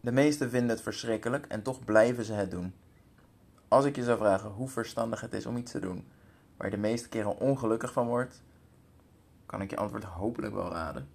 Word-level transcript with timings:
De 0.00 0.12
meesten 0.12 0.50
vinden 0.50 0.70
het 0.70 0.80
verschrikkelijk 0.80 1.46
en 1.46 1.62
toch 1.62 1.84
blijven 1.84 2.24
ze 2.24 2.32
het 2.32 2.50
doen. 2.50 2.74
Als 3.68 3.84
ik 3.84 3.96
je 3.96 4.04
zou 4.04 4.18
vragen 4.18 4.50
hoe 4.50 4.68
verstandig 4.68 5.20
het 5.20 5.32
is 5.32 5.46
om 5.46 5.56
iets 5.56 5.72
te 5.72 5.80
doen 5.80 6.06
waar 6.56 6.66
je 6.66 6.74
de 6.74 6.80
meeste 6.82 7.08
keren 7.08 7.38
ongelukkig 7.38 7.92
van 7.92 8.06
wordt, 8.06 8.42
kan 9.46 9.60
ik 9.60 9.70
je 9.70 9.76
antwoord 9.76 10.04
hopelijk 10.04 10.54
wel 10.54 10.72
raden. 10.72 11.08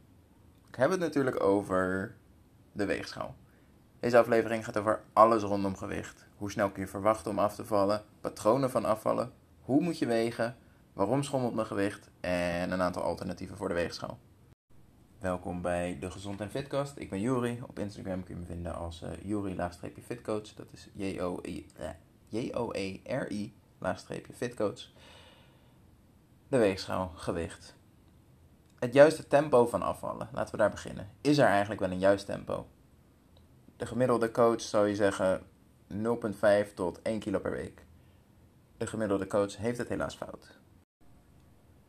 Ik 0.68 0.76
heb 0.76 0.90
het 0.90 1.00
natuurlijk 1.00 1.44
over 1.44 2.16
de 2.72 2.86
weegschaal. 2.86 3.36
Deze 4.00 4.18
aflevering 4.18 4.66
gaat 4.66 4.78
over 4.78 5.02
alles 5.14 5.44
rondom 5.44 5.76
gewicht. 5.76 6.26
Hoe 6.38 6.52
snel 6.52 6.70
kun 6.70 6.82
je 6.82 6.88
verwachten 6.88 7.32
om 7.32 7.40
af 7.40 7.56
te 7.56 7.66
vallen, 7.66 8.04
patronen 8.22 8.72
van 8.72 8.86
afvallen, 8.86 9.32
hoe 9.62 9.82
moet 9.82 10.00
je 10.00 10.06
wegen, 10.06 10.56
waarom 10.94 11.24
schommelt 11.24 11.54
mijn 11.54 11.68
gewicht 11.68 12.10
en 12.20 12.72
een 12.72 12.82
aantal 12.82 13.02
alternatieven 13.02 13.58
voor 13.58 13.68
de 13.68 13.74
weegschaal. 13.74 14.18
Welkom 15.24 15.62
bij 15.62 15.98
de 16.00 16.12
Gezond 16.12 16.42
en 16.42 16.50
Fitkast. 16.50 16.98
Ik 16.98 17.10
ben 17.10 17.22
Juri. 17.22 17.60
Op 17.68 17.80
Instagram 17.80 18.24
kun 18.24 18.36
je 18.36 18.40
me 18.40 18.46
vinden 18.46 18.76
als 18.76 19.02
uh, 19.02 19.10
Juri-fitcoach. 19.22 20.54
Dat 20.54 20.68
is 20.72 20.90
J-O-E-R-I-fitcoach. 22.30 24.90
De 26.48 26.58
weegschaal, 26.58 27.12
gewicht. 27.16 27.76
Het 28.80 28.94
juiste 28.94 29.28
tempo 29.28 29.66
van 29.66 29.82
afvallen, 29.82 30.30
laten 30.34 30.52
we 30.52 30.58
daar 30.58 30.70
beginnen. 30.70 31.10
Is 31.22 31.38
er 31.38 31.48
eigenlijk 31.48 31.80
wel 31.80 31.92
een 31.92 32.00
juist 32.00 32.26
tempo? 32.26 32.68
De 33.78 33.86
gemiddelde 33.86 34.32
coach 34.32 34.62
zou 34.62 34.88
je 34.88 34.96
zeggen 34.96 35.42
0,5 35.94 36.74
tot 36.74 37.02
1 37.02 37.20
kilo 37.20 37.40
per 37.40 37.52
week. 37.52 37.86
De 38.78 38.88
gemiddelde 38.88 39.28
coach 39.28 39.58
heeft 39.58 39.78
het 39.78 39.90
helaas 39.90 40.16
fout. 40.16 40.62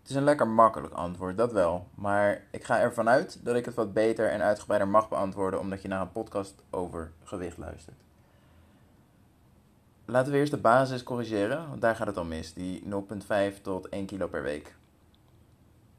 Het 0.05 0.13
is 0.13 0.19
een 0.19 0.25
lekker 0.25 0.49
makkelijk 0.49 0.95
antwoord, 0.95 1.37
dat 1.37 1.53
wel. 1.53 1.87
Maar 1.95 2.43
ik 2.51 2.65
ga 2.65 2.81
ervan 2.81 3.09
uit 3.09 3.39
dat 3.43 3.57
ik 3.57 3.65
het 3.65 3.75
wat 3.75 3.93
beter 3.93 4.31
en 4.31 4.43
uitgebreider 4.43 4.89
mag 4.89 5.09
beantwoorden 5.09 5.61
omdat 5.61 5.83
je 5.83 5.89
naar 5.89 6.01
een 6.01 6.13
podcast 6.13 6.55
over 6.71 7.13
gewicht 7.23 7.59
luistert. 7.59 7.97
Laten 10.05 10.33
we 10.33 10.39
eerst 10.39 10.51
de 10.51 10.59
basis 10.59 11.03
corrigeren, 11.03 11.69
want 11.69 11.81
daar 11.81 11.97
gaat 11.97 12.07
het 12.07 12.17
al 12.17 12.25
mis, 12.25 12.53
die 12.53 12.83
0,5 13.55 13.61
tot 13.63 13.89
1 13.89 14.07
kilo 14.07 14.29
per 14.29 14.43
week. 14.43 14.75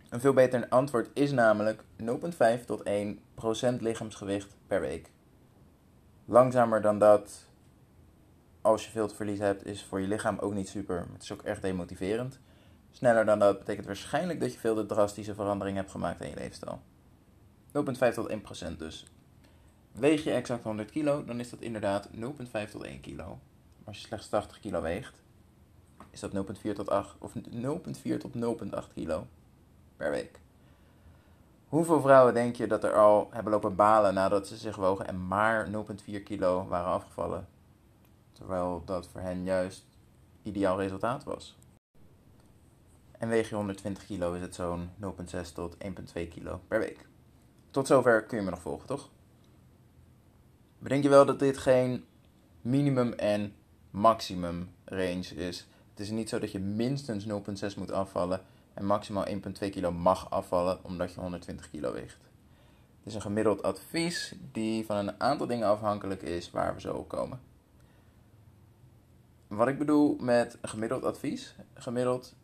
Een 0.10 0.20
veel 0.20 0.34
beter 0.34 0.68
antwoord 0.70 1.10
is 1.14 1.32
namelijk 1.32 1.84
0,5 2.60 2.66
tot 2.66 2.84
1 2.84 3.20
procent 3.36 3.82
lichaamsgewicht 3.82 4.56
per 4.68 4.82
week. 4.82 5.12
Langzamer 6.26 6.82
dan 6.82 7.00
dat, 7.00 7.46
als 8.62 8.86
je 8.86 8.92
veel 8.92 9.08
te 9.08 9.16
verliezen 9.16 9.46
hebt, 9.46 9.66
is 9.66 9.84
voor 9.84 10.02
je 10.02 10.08
lichaam 10.08 10.40
ook 10.40 10.54
niet 10.54 10.70
super. 10.70 11.06
Het 11.14 11.24
is 11.24 11.32
ook 11.32 11.42
erg 11.42 11.60
demotiverend. 11.60 12.40
Sneller 12.96 13.26
dan 13.26 13.40
dat 13.40 13.60
betekent 13.60 13.86
waarschijnlijk 13.86 14.40
dat 14.40 14.54
je 14.54 14.60
veel 14.60 14.76
de 14.76 14.86
drastische 14.86 15.34
verandering 15.34 15.78
hebt 15.78 15.92
gemaakt 15.92 16.22
in 16.22 16.30
je 16.30 16.36
leefstijl. 16.36 16.82
0,5 17.68 18.14
tot 18.14 18.28
1 18.28 18.42
procent 18.42 18.80
dus. 18.80 19.06
Weeg 19.92 20.24
je 20.24 20.32
exact 20.32 20.64
100 20.64 20.92
kilo, 20.92 21.26
dan 21.26 21.40
is 21.40 21.50
dat 21.50 21.62
inderdaad 21.62 22.10
0,5 22.10 22.72
tot 22.72 22.84
1 22.84 23.00
kilo. 23.00 23.40
Als 23.84 23.98
je 23.98 24.08
slechts 24.08 24.30
80 24.30 24.60
kilo 24.60 24.82
weegt, 24.82 25.22
is 26.10 26.20
dat 26.20 26.32
0,4 26.34 26.74
tot 26.74 26.90
8 26.90 27.16
of 27.20 27.34
0,4 27.34 28.18
tot 28.18 28.62
0,8 28.84 28.94
kilo 28.94 29.28
per 29.98 30.12
week. 30.12 30.40
Hoeveel 31.68 32.02
vrouwen 32.02 32.34
denk 32.34 32.56
je 32.56 32.68
dat 32.68 32.84
er 32.84 32.96
al 32.96 33.28
hebben 33.32 33.52
lopen 33.52 33.76
balen 33.76 34.14
nadat 34.14 34.48
ze 34.48 34.58
zich 34.58 34.76
wogen 34.76 35.08
en 35.08 35.28
maar 35.28 35.68
0,4 35.72 36.24
kilo 36.24 36.68
waren 36.68 36.92
afgevallen? 36.92 37.48
Terwijl 38.32 38.82
dat 38.86 39.08
voor 39.08 39.22
hen 39.22 39.44
juist 39.44 39.86
ideaal 40.44 40.80
resultaat 40.80 41.24
was. 41.24 41.56
En 43.20 43.30
weeg 43.30 43.50
je 43.50 43.56
120 43.56 44.06
kilo 44.06 44.34
is 44.34 44.42
het 44.42 44.56
zo'n 44.56 44.90
0,6 45.02 45.54
tot 45.54 45.76
1,2 45.84 46.28
kilo 46.30 46.62
per 46.68 46.80
week. 46.80 47.08
Tot 47.72 47.88
zover 47.88 48.24
kun 48.24 48.38
je 48.38 48.44
me 48.44 48.50
nog 48.50 48.62
volgen, 48.62 48.88
toch? 48.88 49.10
Bedenk 50.80 51.04
je 51.04 51.10
wel 51.10 51.26
dat 51.26 51.40
dit 51.40 51.58
geen 51.58 52.06
minimum 52.62 53.14
en 53.14 53.54
maximum 53.90 54.70
range 54.86 55.36
is. 55.36 55.68
Het 55.90 56.00
is 56.00 56.10
niet 56.10 56.30
zo 56.30 56.40
dat 56.40 56.52
je 56.52 56.60
minstens 56.60 57.28
0,6 57.28 57.78
moet 57.78 57.92
afvallen 57.92 58.42
en 58.74 58.86
maximaal 58.86 59.26
1,2 59.28 59.70
kilo 59.70 59.92
mag 59.92 60.30
afvallen 60.30 60.84
omdat 60.84 61.14
je 61.14 61.20
120 61.20 61.70
kilo 61.70 61.94
weegt. 61.94 62.18
Het 62.98 63.08
is 63.08 63.16
een 63.16 63.22
gemiddeld 63.22 63.64
advies 63.64 64.36
die 64.52 64.86
van 64.86 64.96
een 64.96 65.20
aantal 65.20 65.48
dingen 65.48 65.68
afhankelijk 65.68 66.22
is 66.22 66.52
waar 66.52 66.74
we 66.74 66.82
zo 66.82 66.94
op 66.94 67.08
komen. 67.08 67.40
Wat 69.48 69.68
ik 69.68 69.78
bedoel 69.78 70.16
met 70.20 70.58
gemiddeld 70.62 71.04
advies, 71.04 71.56
gemiddeld 71.74 72.36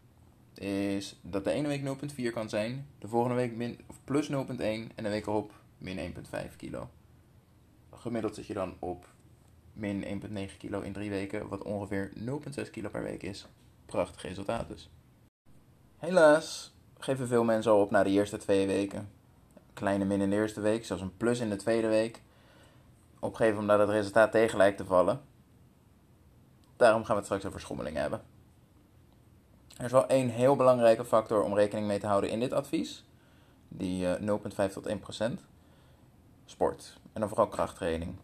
is 0.54 1.20
dat 1.22 1.44
de 1.44 1.52
ene 1.52 1.68
week 1.68 1.82
0,4 2.30 2.34
kan 2.34 2.50
zijn, 2.50 2.88
de 3.00 3.08
volgende 3.08 3.36
week 3.36 3.56
min, 3.56 3.80
of 3.88 4.00
plus 4.04 4.30
0,1 4.30 4.34
en 4.60 4.90
de 4.96 5.10
week 5.10 5.28
erop 5.28 5.54
min 5.78 6.14
1,5 6.46 6.56
kilo. 6.56 6.90
Gemiddeld 7.92 8.36
zit 8.36 8.48
je 8.48 8.54
dan 8.54 8.76
op 8.80 9.08
min 9.74 10.22
1,9 10.50 10.58
kilo 10.58 10.82
in 10.82 10.94
drie 10.94 11.10
weken, 11.10 11.48
wat 11.48 11.64
ongeveer 11.64 12.12
0,6 12.66 12.70
kilo 12.72 12.90
per 12.90 13.04
week 13.04 13.24
is. 13.24 13.48
Prachtig 13.86 14.22
resultaat 14.22 14.68
dus. 14.68 14.90
Helaas 15.98 16.74
geven 16.98 17.28
veel 17.28 17.44
mensen 17.44 17.72
al 17.72 17.82
op 17.82 17.92
na 17.92 18.04
de 18.04 18.10
eerste 18.10 18.38
twee 18.38 18.68
weken. 18.68 19.10
Kleine 19.74 20.06
min 20.06 20.22
in 20.22 20.30
de 20.30 20.36
eerste 20.36 20.62
week, 20.62 20.86
zelfs 20.86 21.02
een 21.02 21.18
plus 21.18 21.40
in 21.40 21.50
de 21.50 21.56
tweede 21.56 21.88
week. 21.88 22.22
Opgeven 23.20 23.60
omdat 23.60 23.80
het 23.80 23.90
resultaat 23.90 24.32
tegen 24.32 24.58
lijkt 24.58 24.78
te 24.78 24.86
vallen. 24.86 25.22
Daarom 26.76 27.04
gaan 27.04 27.16
we 27.16 27.22
het 27.22 27.26
straks 27.26 27.46
over 27.46 27.60
schommeling 27.60 27.98
hebben. 27.98 28.22
Er 29.78 29.86
is 29.86 29.92
wel 29.92 30.08
één 30.08 30.30
heel 30.30 30.56
belangrijke 30.56 31.06
factor 31.06 31.44
om 31.44 31.56
rekening 31.56 31.88
mee 31.88 32.00
te 32.00 32.08
houden 32.08 32.30
in 32.30 32.40
dit 32.40 32.54
advies. 32.54 33.04
Die 33.68 34.20
uh, 34.22 34.40
0,5 34.68 34.74
tot 34.74 34.90
1%. 34.90 34.94
Sport. 36.46 37.00
En 37.14 37.20
dan 37.20 37.30
vooral 37.30 37.48
krachttraining. 37.48 38.16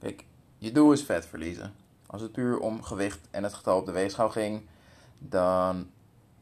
Kijk, 0.00 0.24
je 0.58 0.72
doel 0.72 0.92
is 0.92 1.04
vet 1.04 1.26
verliezen. 1.26 1.74
Als 2.06 2.22
het 2.22 2.32
puur 2.32 2.58
om 2.58 2.82
gewicht 2.82 3.28
en 3.30 3.42
het 3.42 3.54
getal 3.54 3.78
op 3.78 3.86
de 3.86 3.92
weegschaal 3.92 4.30
ging, 4.30 4.62
dan 5.18 5.90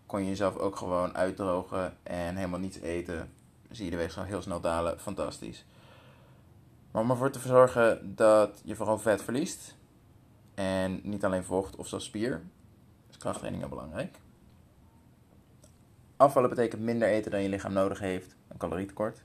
kon 0.07 0.21
je 0.21 0.29
jezelf 0.29 0.57
ook 0.57 0.77
gewoon 0.77 1.17
uitdrogen 1.17 1.97
en 2.03 2.37
helemaal 2.37 2.59
niets 2.59 2.81
eten. 2.81 3.33
Zie 3.71 3.85
je 3.85 3.91
de 3.91 3.97
weegschaal 3.97 4.25
heel 4.25 4.43
snel 4.43 4.61
dalen. 4.61 5.01
Fantastisch. 5.01 5.65
Maar 6.91 7.03
om 7.03 7.11
ervoor 7.11 7.31
te 7.31 7.39
zorgen 7.39 8.15
dat 8.15 8.61
je 8.65 8.77
vooral 8.77 8.99
vet 8.99 9.23
verliest. 9.23 9.77
En 10.55 11.01
niet 11.03 11.25
alleen 11.25 11.45
vocht 11.45 11.77
of 11.77 11.89
zelfs 11.89 12.05
spier. 12.05 12.43
Is 13.11 13.17
krachttraining 13.17 13.63
heel 13.63 13.71
belangrijk. 13.71 14.17
Afvallen 16.17 16.49
betekent 16.49 16.83
minder 16.83 17.09
eten 17.09 17.31
dan 17.31 17.43
je 17.43 17.49
lichaam 17.49 17.73
nodig 17.73 17.99
heeft. 17.99 18.37
Een 18.49 18.57
calorietekort. 18.57 19.23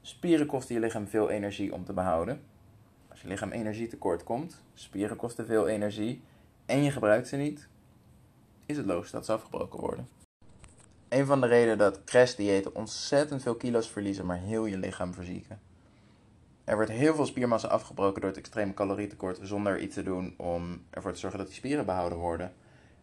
Spieren 0.00 0.46
kosten 0.46 0.74
je 0.74 0.80
lichaam 0.80 1.06
veel 1.06 1.30
energie 1.30 1.72
om 1.72 1.84
te 1.84 1.92
behouden. 1.92 2.42
Als 3.08 3.20
je 3.20 3.28
lichaam 3.28 3.50
energietekort 3.50 4.24
komt, 4.24 4.62
spieren 4.74 5.16
kosten 5.16 5.46
veel 5.46 5.68
energie 5.68 6.22
en 6.66 6.82
je 6.82 6.90
gebruikt 6.90 7.28
ze 7.28 7.36
niet, 7.36 7.68
is 8.66 8.76
het 8.76 8.86
logisch 8.86 9.10
dat 9.10 9.24
ze 9.24 9.32
afgebroken 9.32 9.80
worden. 9.80 10.08
Een 11.08 11.26
van 11.26 11.40
de 11.40 11.46
redenen 11.46 11.78
dat 11.78 12.04
crashdiëten 12.04 12.74
ontzettend 12.74 13.42
veel 13.42 13.54
kilo's 13.54 13.88
verliezen, 13.88 14.26
maar 14.26 14.38
heel 14.38 14.64
je 14.64 14.78
lichaam 14.78 15.14
verzieken. 15.14 15.60
Er 16.64 16.74
wordt 16.74 16.90
heel 16.90 17.14
veel 17.14 17.26
spiermassa 17.26 17.68
afgebroken 17.68 18.20
door 18.20 18.30
het 18.30 18.38
extreme 18.38 18.74
calorietekort 18.74 19.38
zonder 19.42 19.80
iets 19.80 19.94
te 19.94 20.02
doen 20.02 20.34
om 20.36 20.84
ervoor 20.90 21.12
te 21.12 21.18
zorgen 21.18 21.38
dat 21.38 21.48
die 21.48 21.56
spieren 21.56 21.86
behouden 21.86 22.18
worden. 22.18 22.52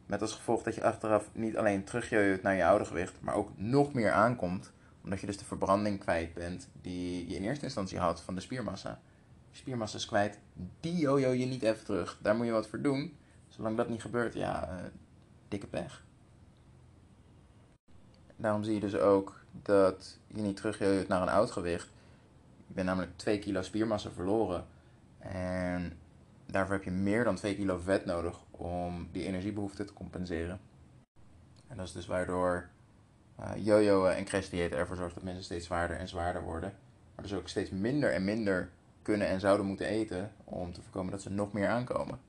Met 0.09 0.22
als 0.22 0.34
gevolg 0.34 0.64
dat 0.64 0.75
je 0.75 0.84
achteraf 0.84 1.30
niet 1.34 1.58
alleen 1.58 1.84
terugjeut 1.84 2.42
naar 2.42 2.56
je 2.56 2.66
oude 2.66 2.86
gewicht, 2.86 3.14
maar 3.20 3.36
ook 3.36 3.50
nog 3.56 3.94
meer 3.94 4.12
aankomt, 4.12 4.72
omdat 5.03 5.20
je 5.20 5.25
dus 5.25 5.38
de 5.38 5.46
verbranding 5.46 6.00
kwijt 6.00 6.34
bent 6.34 6.70
die 6.81 7.30
je 7.30 7.36
in 7.36 7.44
eerste 7.44 7.64
instantie 7.64 8.00
had 8.00 8.22
van 8.22 8.36
de 8.36 8.42
spiermassa. 8.42 9.00
Spiermassa 9.52 9.98
is 9.98 10.06
kwijt, 10.06 10.40
die 10.80 10.98
jojo 10.98 11.30
je 11.30 11.46
niet 11.46 11.64
even 11.64 11.86
terug. 11.86 12.18
Daar 12.22 12.36
moet 12.36 12.46
je 12.46 12.52
wat 12.52 12.68
voor 12.68 12.81
doen. 12.81 13.18
Zolang 13.48 13.78
dat 13.78 13.90
niet 13.90 14.02
gebeurt, 14.02 14.34
ja, 14.34 14.69
uh, 14.72 14.86
dikke 15.48 15.68
pech. 15.68 16.03
Daarom 18.36 18.64
zie 18.64 18.74
je 18.74 18.80
dus 18.80 18.96
ook 18.96 19.40
dat 19.52 20.19
je 20.28 20.42
niet 20.42 20.56
terugjeut 20.56 21.08
naar 21.08 21.22
een 21.22 21.30
oud 21.30 21.52
gewicht. 21.52 21.90
Je 22.68 22.74
bent 22.74 22.88
namelijk 22.88 23.18
2 23.18 23.40
kilo 23.40 23.62
spiermassa 23.62 24.09
verloren. 24.09 24.66
En 25.19 26.00
daarvoor 26.45 26.75
heb 26.75 26.83
je 26.83 26.92
meer 26.92 27.24
dan 27.24 27.36
2 27.36 27.56
kilo 27.56 27.78
vet 27.78 28.06
nodig 28.06 28.39
om 28.59 29.07
die 29.11 29.25
energiebehoefte 29.25 29.85
te 29.85 29.94
compenseren. 29.94 30.59
En 31.67 31.77
dat 31.77 31.85
is 31.85 31.91
dus 31.94 32.06
waardoor 32.06 32.69
uh, 33.39 34.17
en 34.17 34.25
crashdiëten 34.25 34.77
ervoor 34.77 34.95
zorgt 34.95 35.13
dat 35.15 35.23
mensen 35.23 35.44
steeds 35.44 35.65
zwaarder 35.65 35.97
en 35.97 36.07
zwaarder 36.07 36.41
worden. 36.41 36.73
Maar 37.15 37.25
dus 37.25 37.33
ook 37.33 37.47
steeds 37.47 37.69
minder 37.69 38.13
en 38.13 38.23
minder 38.23 38.69
kunnen 39.01 39.27
en 39.27 39.39
zouden 39.39 39.65
moeten 39.65 39.85
eten 39.85 40.31
om 40.44 40.73
te 40.73 40.81
voorkomen 40.81 41.11
dat 41.11 41.21
ze 41.21 41.29
nog 41.29 41.53
meer 41.53 41.67
aankomen. 41.67 42.19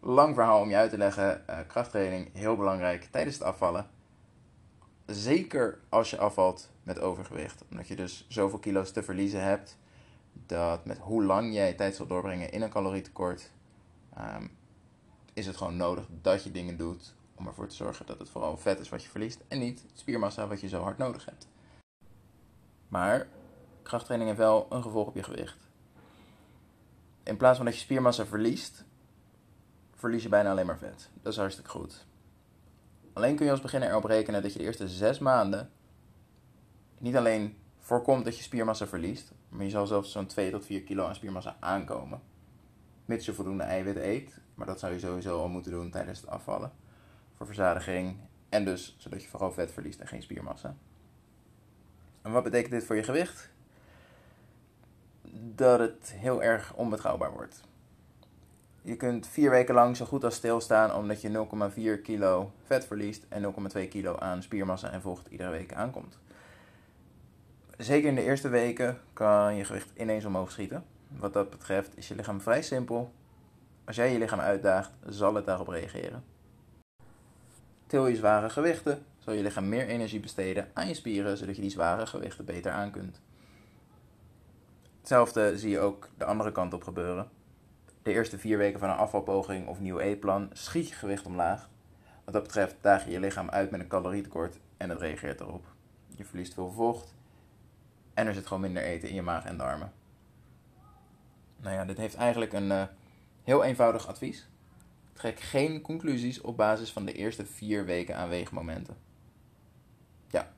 Lang 0.00 0.34
verhaal 0.34 0.60
om 0.60 0.68
je 0.68 0.76
uit 0.76 0.90
te 0.90 0.98
leggen, 0.98 1.44
uh, 1.50 1.58
krachttraining 1.66 2.28
heel 2.32 2.56
belangrijk 2.56 3.04
tijdens 3.04 3.34
het 3.34 3.44
afvallen. 3.44 3.86
Zeker 5.06 5.78
als 5.88 6.10
je 6.10 6.18
afvalt 6.18 6.70
met 6.82 7.00
overgewicht, 7.00 7.64
omdat 7.70 7.88
je 7.88 7.96
dus 7.96 8.26
zoveel 8.28 8.58
kilo's 8.58 8.90
te 8.90 9.02
verliezen 9.02 9.42
hebt, 9.42 9.78
dat 10.32 10.84
met 10.84 10.98
hoe 10.98 11.24
lang 11.24 11.54
jij 11.54 11.72
tijd 11.72 11.96
zal 11.96 12.06
doorbrengen 12.06 12.52
in 12.52 12.62
een 12.62 12.70
calorietekort, 12.70 13.50
um, 14.18 14.50
is 15.32 15.46
het 15.46 15.56
gewoon 15.56 15.76
nodig 15.76 16.06
dat 16.22 16.44
je 16.44 16.50
dingen 16.50 16.76
doet 16.76 17.14
om 17.34 17.46
ervoor 17.46 17.66
te 17.66 17.74
zorgen 17.74 18.06
dat 18.06 18.18
het 18.18 18.28
vooral 18.28 18.56
vet 18.56 18.80
is 18.80 18.88
wat 18.88 19.02
je 19.02 19.08
verliest 19.08 19.40
en 19.48 19.58
niet 19.58 19.84
spiermassa 19.92 20.46
wat 20.46 20.60
je 20.60 20.68
zo 20.68 20.82
hard 20.82 20.98
nodig 20.98 21.24
hebt. 21.24 21.48
Maar 22.88 23.28
krachttraining 23.82 24.30
heeft 24.30 24.42
wel 24.42 24.66
een 24.70 24.82
gevolg 24.82 25.06
op 25.06 25.14
je 25.14 25.22
gewicht. 25.22 25.56
In 27.22 27.36
plaats 27.36 27.56
van 27.56 27.66
dat 27.66 27.74
je 27.74 27.80
spiermassa 27.80 28.26
verliest, 28.26 28.84
verlies 29.94 30.22
je 30.22 30.28
bijna 30.28 30.50
alleen 30.50 30.66
maar 30.66 30.78
vet. 30.78 31.10
Dat 31.22 31.32
is 31.32 31.38
hartstikke 31.38 31.70
goed. 31.70 32.06
Alleen 33.12 33.36
kun 33.36 33.44
je 33.44 33.50
als 33.50 33.60
beginner 33.60 33.88
erop 33.88 34.04
rekenen 34.04 34.42
dat 34.42 34.52
je 34.52 34.58
de 34.58 34.64
eerste 34.64 34.88
zes 34.88 35.18
maanden 35.18 35.70
niet 36.98 37.16
alleen 37.16 37.56
voorkomt 37.78 38.24
dat 38.24 38.36
je 38.36 38.42
spiermassa 38.42 38.86
verliest, 38.86 39.32
maar 39.48 39.64
je 39.64 39.70
zal 39.70 39.86
zelfs 39.86 40.12
zo'n 40.12 40.26
2 40.26 40.50
tot 40.50 40.64
4 40.64 40.82
kilo 40.82 41.06
aan 41.06 41.14
spiermassa 41.14 41.56
aankomen. 41.60 42.20
Mits 43.12 43.26
je 43.26 43.32
voldoende 43.34 43.62
eiwit 43.62 43.96
eet, 43.96 44.38
maar 44.54 44.66
dat 44.66 44.78
zou 44.78 44.92
je 44.92 44.98
sowieso 44.98 45.38
al 45.38 45.48
moeten 45.48 45.72
doen 45.72 45.90
tijdens 45.90 46.20
het 46.20 46.30
afvallen. 46.30 46.72
Voor 47.36 47.46
verzadiging 47.46 48.16
en 48.48 48.64
dus 48.64 48.96
zodat 48.98 49.22
je 49.22 49.28
vooral 49.28 49.52
vet 49.52 49.72
verliest 49.72 50.00
en 50.00 50.06
geen 50.06 50.22
spiermassa. 50.22 50.76
En 52.22 52.32
wat 52.32 52.42
betekent 52.42 52.70
dit 52.70 52.84
voor 52.84 52.96
je 52.96 53.02
gewicht? 53.02 53.50
Dat 55.54 55.78
het 55.78 56.12
heel 56.16 56.42
erg 56.42 56.74
onbetrouwbaar 56.74 57.32
wordt. 57.32 57.60
Je 58.82 58.96
kunt 58.96 59.26
vier 59.26 59.50
weken 59.50 59.74
lang 59.74 59.96
zo 59.96 60.04
goed 60.04 60.24
als 60.24 60.34
stilstaan 60.34 60.94
omdat 60.94 61.20
je 61.20 61.46
0,4 61.96 62.02
kilo 62.02 62.52
vet 62.64 62.86
verliest 62.86 63.26
en 63.28 63.54
0,2 63.76 63.88
kilo 63.88 64.16
aan 64.16 64.42
spiermassa 64.42 64.90
en 64.90 65.00
vocht 65.00 65.26
iedere 65.26 65.50
week 65.50 65.72
aankomt. 65.74 66.18
Zeker 67.78 68.08
in 68.08 68.14
de 68.14 68.24
eerste 68.24 68.48
weken 68.48 69.00
kan 69.12 69.54
je 69.56 69.64
gewicht 69.64 69.90
ineens 69.96 70.24
omhoog 70.24 70.50
schieten. 70.50 70.91
Wat 71.16 71.32
dat 71.32 71.50
betreft 71.50 71.96
is 71.96 72.08
je 72.08 72.14
lichaam 72.14 72.40
vrij 72.40 72.62
simpel. 72.62 73.12
Als 73.84 73.96
jij 73.96 74.12
je 74.12 74.18
lichaam 74.18 74.40
uitdaagt, 74.40 74.90
zal 75.06 75.34
het 75.34 75.46
daarop 75.46 75.68
reageren. 75.68 76.24
Til 77.86 78.06
je 78.06 78.16
zware 78.16 78.50
gewichten, 78.50 79.04
zal 79.18 79.32
je 79.34 79.42
lichaam 79.42 79.68
meer 79.68 79.86
energie 79.86 80.20
besteden 80.20 80.68
aan 80.72 80.88
je 80.88 80.94
spieren, 80.94 81.36
zodat 81.36 81.56
je 81.56 81.62
die 81.62 81.70
zware 81.70 82.06
gewichten 82.06 82.44
beter 82.44 82.72
aan 82.72 82.90
kunt. 82.90 83.20
Hetzelfde 84.98 85.58
zie 85.58 85.70
je 85.70 85.78
ook 85.78 86.08
de 86.18 86.24
andere 86.24 86.52
kant 86.52 86.74
op 86.74 86.82
gebeuren. 86.82 87.28
De 88.02 88.12
eerste 88.12 88.38
vier 88.38 88.58
weken 88.58 88.80
van 88.80 88.90
een 88.90 88.96
afvalpoging 88.96 89.68
of 89.68 89.80
nieuw 89.80 89.98
eetplan 89.98 90.50
schiet 90.52 90.88
je 90.88 90.94
gewicht 90.94 91.26
omlaag. 91.26 91.68
Wat 92.24 92.34
dat 92.34 92.42
betreft 92.42 92.76
daag 92.80 93.04
je 93.04 93.10
je 93.10 93.20
lichaam 93.20 93.50
uit 93.50 93.70
met 93.70 93.80
een 93.80 93.88
calorietekort 93.88 94.58
en 94.76 94.90
het 94.90 95.00
reageert 95.00 95.40
erop. 95.40 95.66
Je 96.16 96.24
verliest 96.24 96.54
veel 96.54 96.70
vocht 96.70 97.14
en 98.14 98.26
er 98.26 98.34
zit 98.34 98.46
gewoon 98.46 98.62
minder 98.62 98.82
eten 98.82 99.08
in 99.08 99.14
je 99.14 99.22
maag 99.22 99.44
en 99.44 99.56
darmen. 99.56 99.92
Nou 101.62 101.74
ja, 101.74 101.84
dit 101.84 101.96
heeft 101.96 102.14
eigenlijk 102.14 102.52
een 102.52 102.68
uh, 102.68 102.82
heel 103.42 103.64
eenvoudig 103.64 104.06
advies. 104.06 104.48
Trek 105.12 105.40
geen 105.40 105.80
conclusies 105.80 106.40
op 106.40 106.56
basis 106.56 106.92
van 106.92 107.04
de 107.04 107.12
eerste 107.12 107.46
vier 107.46 107.84
weken 107.84 108.16
aan 108.16 108.28
weegmomenten. 108.28 108.96
Ja, 110.30 110.52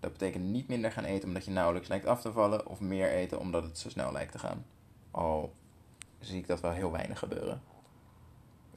dat 0.00 0.12
betekent 0.12 0.44
niet 0.44 0.68
minder 0.68 0.92
gaan 0.92 1.04
eten 1.04 1.28
omdat 1.28 1.44
je 1.44 1.50
nauwelijks 1.50 1.88
lijkt 1.88 2.06
af 2.06 2.20
te 2.20 2.32
vallen, 2.32 2.66
of 2.66 2.80
meer 2.80 3.10
eten 3.10 3.38
omdat 3.38 3.62
het 3.62 3.78
zo 3.78 3.88
snel 3.88 4.12
lijkt 4.12 4.32
te 4.32 4.38
gaan. 4.38 4.64
Al 5.10 5.54
zie 6.18 6.38
ik 6.38 6.46
dat 6.46 6.60
wel 6.60 6.72
heel 6.72 6.92
weinig 6.92 7.18
gebeuren. 7.18 7.62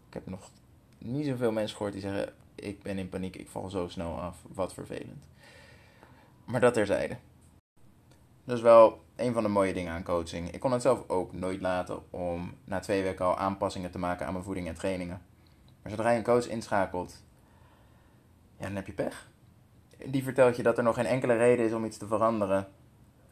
Ik 0.08 0.14
heb 0.14 0.28
nog 0.28 0.50
niet 0.98 1.26
zoveel 1.26 1.52
mensen 1.52 1.78
gehoord 1.78 1.94
die 1.94 2.02
zeggen: 2.02 2.34
Ik 2.56 2.82
ben 2.82 2.98
in 2.98 3.10
paniek, 3.10 3.36
ik 3.36 3.50
val 3.50 3.70
zo 3.70 3.88
snel 3.88 4.20
af, 4.20 4.46
wat 4.48 4.74
vervelend. 4.74 5.28
Maar 6.46 6.60
dat 6.60 6.74
terzijde. 6.74 7.18
Dat 8.44 8.58
is 8.58 8.64
wel 8.64 9.04
een 9.16 9.34
van 9.34 9.44
de 9.44 9.50
mooie 9.50 9.74
dingen 9.74 9.94
aan 9.94 10.04
coaching. 10.04 10.52
Ik 10.52 10.60
kon 10.60 10.72
het 10.72 10.82
zelf 10.82 11.10
ook 11.10 11.34
nooit 11.34 11.62
laten 11.62 12.12
om 12.12 12.54
na 12.64 12.80
twee 12.80 13.04
weken 13.04 13.26
al 13.26 13.38
aanpassingen 13.38 13.92
te 13.92 14.00
maken 14.00 14.26
aan 14.26 14.34
mijn 14.34 14.46
voeding 14.46 14.68
en 14.68 14.76
trainingen. 14.76 15.22
Maar 15.82 15.92
zodra 15.92 16.10
je 16.10 16.18
een 16.18 16.24
coach 16.24 16.48
inschakelt, 16.48 17.24
ja, 18.58 18.66
dan 18.66 18.76
heb 18.76 18.88
je 18.88 18.94
pech. 18.94 19.30
Die 20.06 20.24
vertelt 20.24 20.56
je 20.56 20.64
dat 20.64 20.78
er 20.78 20.84
nog 20.84 20.96
geen 20.96 21.06
enkele 21.06 21.38
reden 21.38 21.66
is 21.66 21.74
om 21.74 21.86
iets 21.86 21.98
te 21.98 22.08
veranderen. 22.08 22.68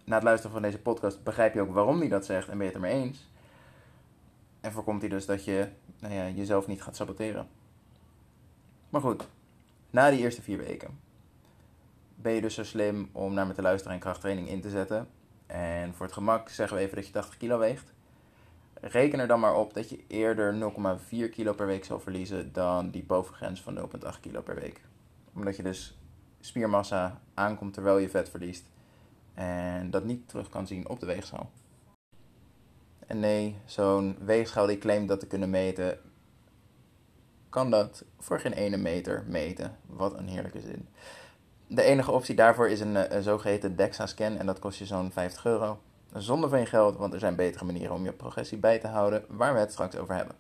Na 0.03 0.15
het 0.15 0.23
luisteren 0.23 0.51
van 0.51 0.61
deze 0.61 0.79
podcast 0.79 1.23
begrijp 1.23 1.53
je 1.53 1.61
ook 1.61 1.73
waarom 1.73 1.99
hij 1.99 2.09
dat 2.09 2.25
zegt 2.25 2.47
en 2.49 2.57
ben 2.57 2.67
je 2.67 2.73
het 2.73 2.83
ermee 2.83 3.03
eens. 3.03 3.29
En 4.61 4.71
voorkomt 4.71 5.01
hij 5.01 5.09
dus 5.09 5.25
dat 5.25 5.45
je 5.45 5.67
nou 5.99 6.13
ja, 6.13 6.27
jezelf 6.29 6.67
niet 6.67 6.81
gaat 6.81 6.95
saboteren. 6.95 7.47
Maar 8.89 9.01
goed, 9.01 9.27
na 9.89 10.09
die 10.09 10.19
eerste 10.19 10.41
vier 10.41 10.57
weken 10.57 10.99
ben 12.21 12.33
je 12.33 12.41
dus 12.41 12.53
zo 12.53 12.63
slim 12.63 13.09
om 13.11 13.33
naar 13.33 13.47
me 13.47 13.53
te 13.53 13.61
luisteren 13.61 13.93
en 13.93 14.01
krachttraining 14.01 14.49
in 14.49 14.61
te 14.61 14.69
zetten. 14.69 15.07
En 15.45 15.93
voor 15.93 16.05
het 16.05 16.15
gemak 16.15 16.49
zeggen 16.49 16.77
we 16.77 16.83
even 16.83 16.95
dat 16.95 17.05
je 17.05 17.11
80 17.11 17.37
kilo 17.37 17.57
weegt. 17.57 17.93
Reken 18.81 19.19
er 19.19 19.27
dan 19.27 19.39
maar 19.39 19.55
op 19.55 19.73
dat 19.73 19.89
je 19.89 20.03
eerder 20.07 20.73
0,4 21.09 21.29
kilo 21.29 21.53
per 21.53 21.65
week 21.65 21.85
zal 21.85 21.99
verliezen 21.99 22.53
dan 22.53 22.89
die 22.89 23.03
bovengrens 23.03 23.61
van 23.61 23.89
0,8 24.13 24.19
kilo 24.21 24.41
per 24.41 24.55
week. 24.55 24.81
Omdat 25.33 25.55
je 25.55 25.63
dus 25.63 25.97
spiermassa 26.39 27.21
aankomt 27.33 27.73
terwijl 27.73 27.97
je 27.97 28.09
vet 28.09 28.29
verliest. 28.29 28.69
En 29.33 29.91
dat 29.91 30.03
niet 30.03 30.27
terug 30.27 30.49
kan 30.49 30.67
zien 30.67 30.89
op 30.89 30.99
de 30.99 31.05
weegschaal. 31.05 31.51
En 33.07 33.19
nee, 33.19 33.55
zo'n 33.65 34.17
weegschaal 34.19 34.67
die 34.67 34.77
claimt 34.77 35.07
dat 35.07 35.19
te 35.19 35.27
kunnen 35.27 35.49
meten, 35.49 35.99
kan 37.49 37.71
dat 37.71 38.05
voor 38.17 38.39
geen 38.39 38.53
ene 38.53 38.77
meter 38.77 39.23
meten. 39.27 39.77
Wat 39.85 40.17
een 40.17 40.27
heerlijke 40.27 40.61
zin. 40.61 40.87
De 41.71 41.83
enige 41.83 42.11
optie 42.11 42.35
daarvoor 42.35 42.69
is 42.69 42.79
een, 42.79 42.95
eh, 42.95 43.15
een 43.15 43.23
zogeheten 43.23 43.75
DEXA-scan 43.75 44.37
en 44.37 44.45
dat 44.45 44.59
kost 44.59 44.79
je 44.79 44.85
zo'n 44.85 45.11
50 45.11 45.45
euro. 45.45 45.79
Zonder 46.13 46.49
van 46.49 46.59
je 46.59 46.65
geld, 46.65 46.97
want 46.97 47.13
er 47.13 47.19
zijn 47.19 47.35
betere 47.35 47.65
manieren 47.65 47.95
om 47.95 48.03
je 48.03 48.11
progressie 48.11 48.57
bij 48.57 48.79
te 48.79 48.87
houden, 48.87 49.25
waar 49.27 49.53
we 49.53 49.59
het 49.59 49.71
straks 49.71 49.97
over 49.97 50.15
hebben. 50.15 50.35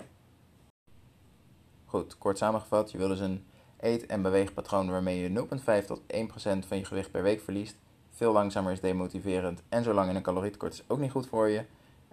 Goed, 1.85 2.17
kort 2.17 2.37
samengevat, 2.37 2.91
je 2.91 2.97
wil 2.97 3.07
dus 3.07 3.19
een 3.19 3.45
eet- 3.79 4.05
en 4.05 4.21
beweegpatroon 4.21 4.89
waarmee 4.89 5.19
je 5.19 5.29
0,5 5.29 5.85
tot 5.85 6.01
1% 6.07 6.65
van 6.65 6.77
je 6.77 6.85
gewicht 6.85 7.11
per 7.11 7.23
week 7.23 7.41
verliest. 7.41 7.75
Veel 8.11 8.31
langzamer 8.31 8.71
is 8.71 8.81
demotiverend 8.81 9.61
en 9.69 9.83
zo 9.83 9.93
lang 9.93 10.09
in 10.09 10.15
een 10.15 10.21
calorietekort 10.21 10.73
is 10.73 10.83
ook 10.87 10.99
niet 10.99 11.11
goed 11.11 11.27
voor 11.27 11.49
je. 11.49 11.65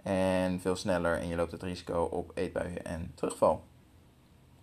En 0.03 0.59
veel 0.59 0.75
sneller 0.75 1.19
en 1.19 1.27
je 1.27 1.35
loopt 1.35 1.51
het 1.51 1.63
risico 1.63 2.03
op 2.03 2.31
eetbuien 2.33 2.85
en 2.85 3.11
terugval. 3.15 3.63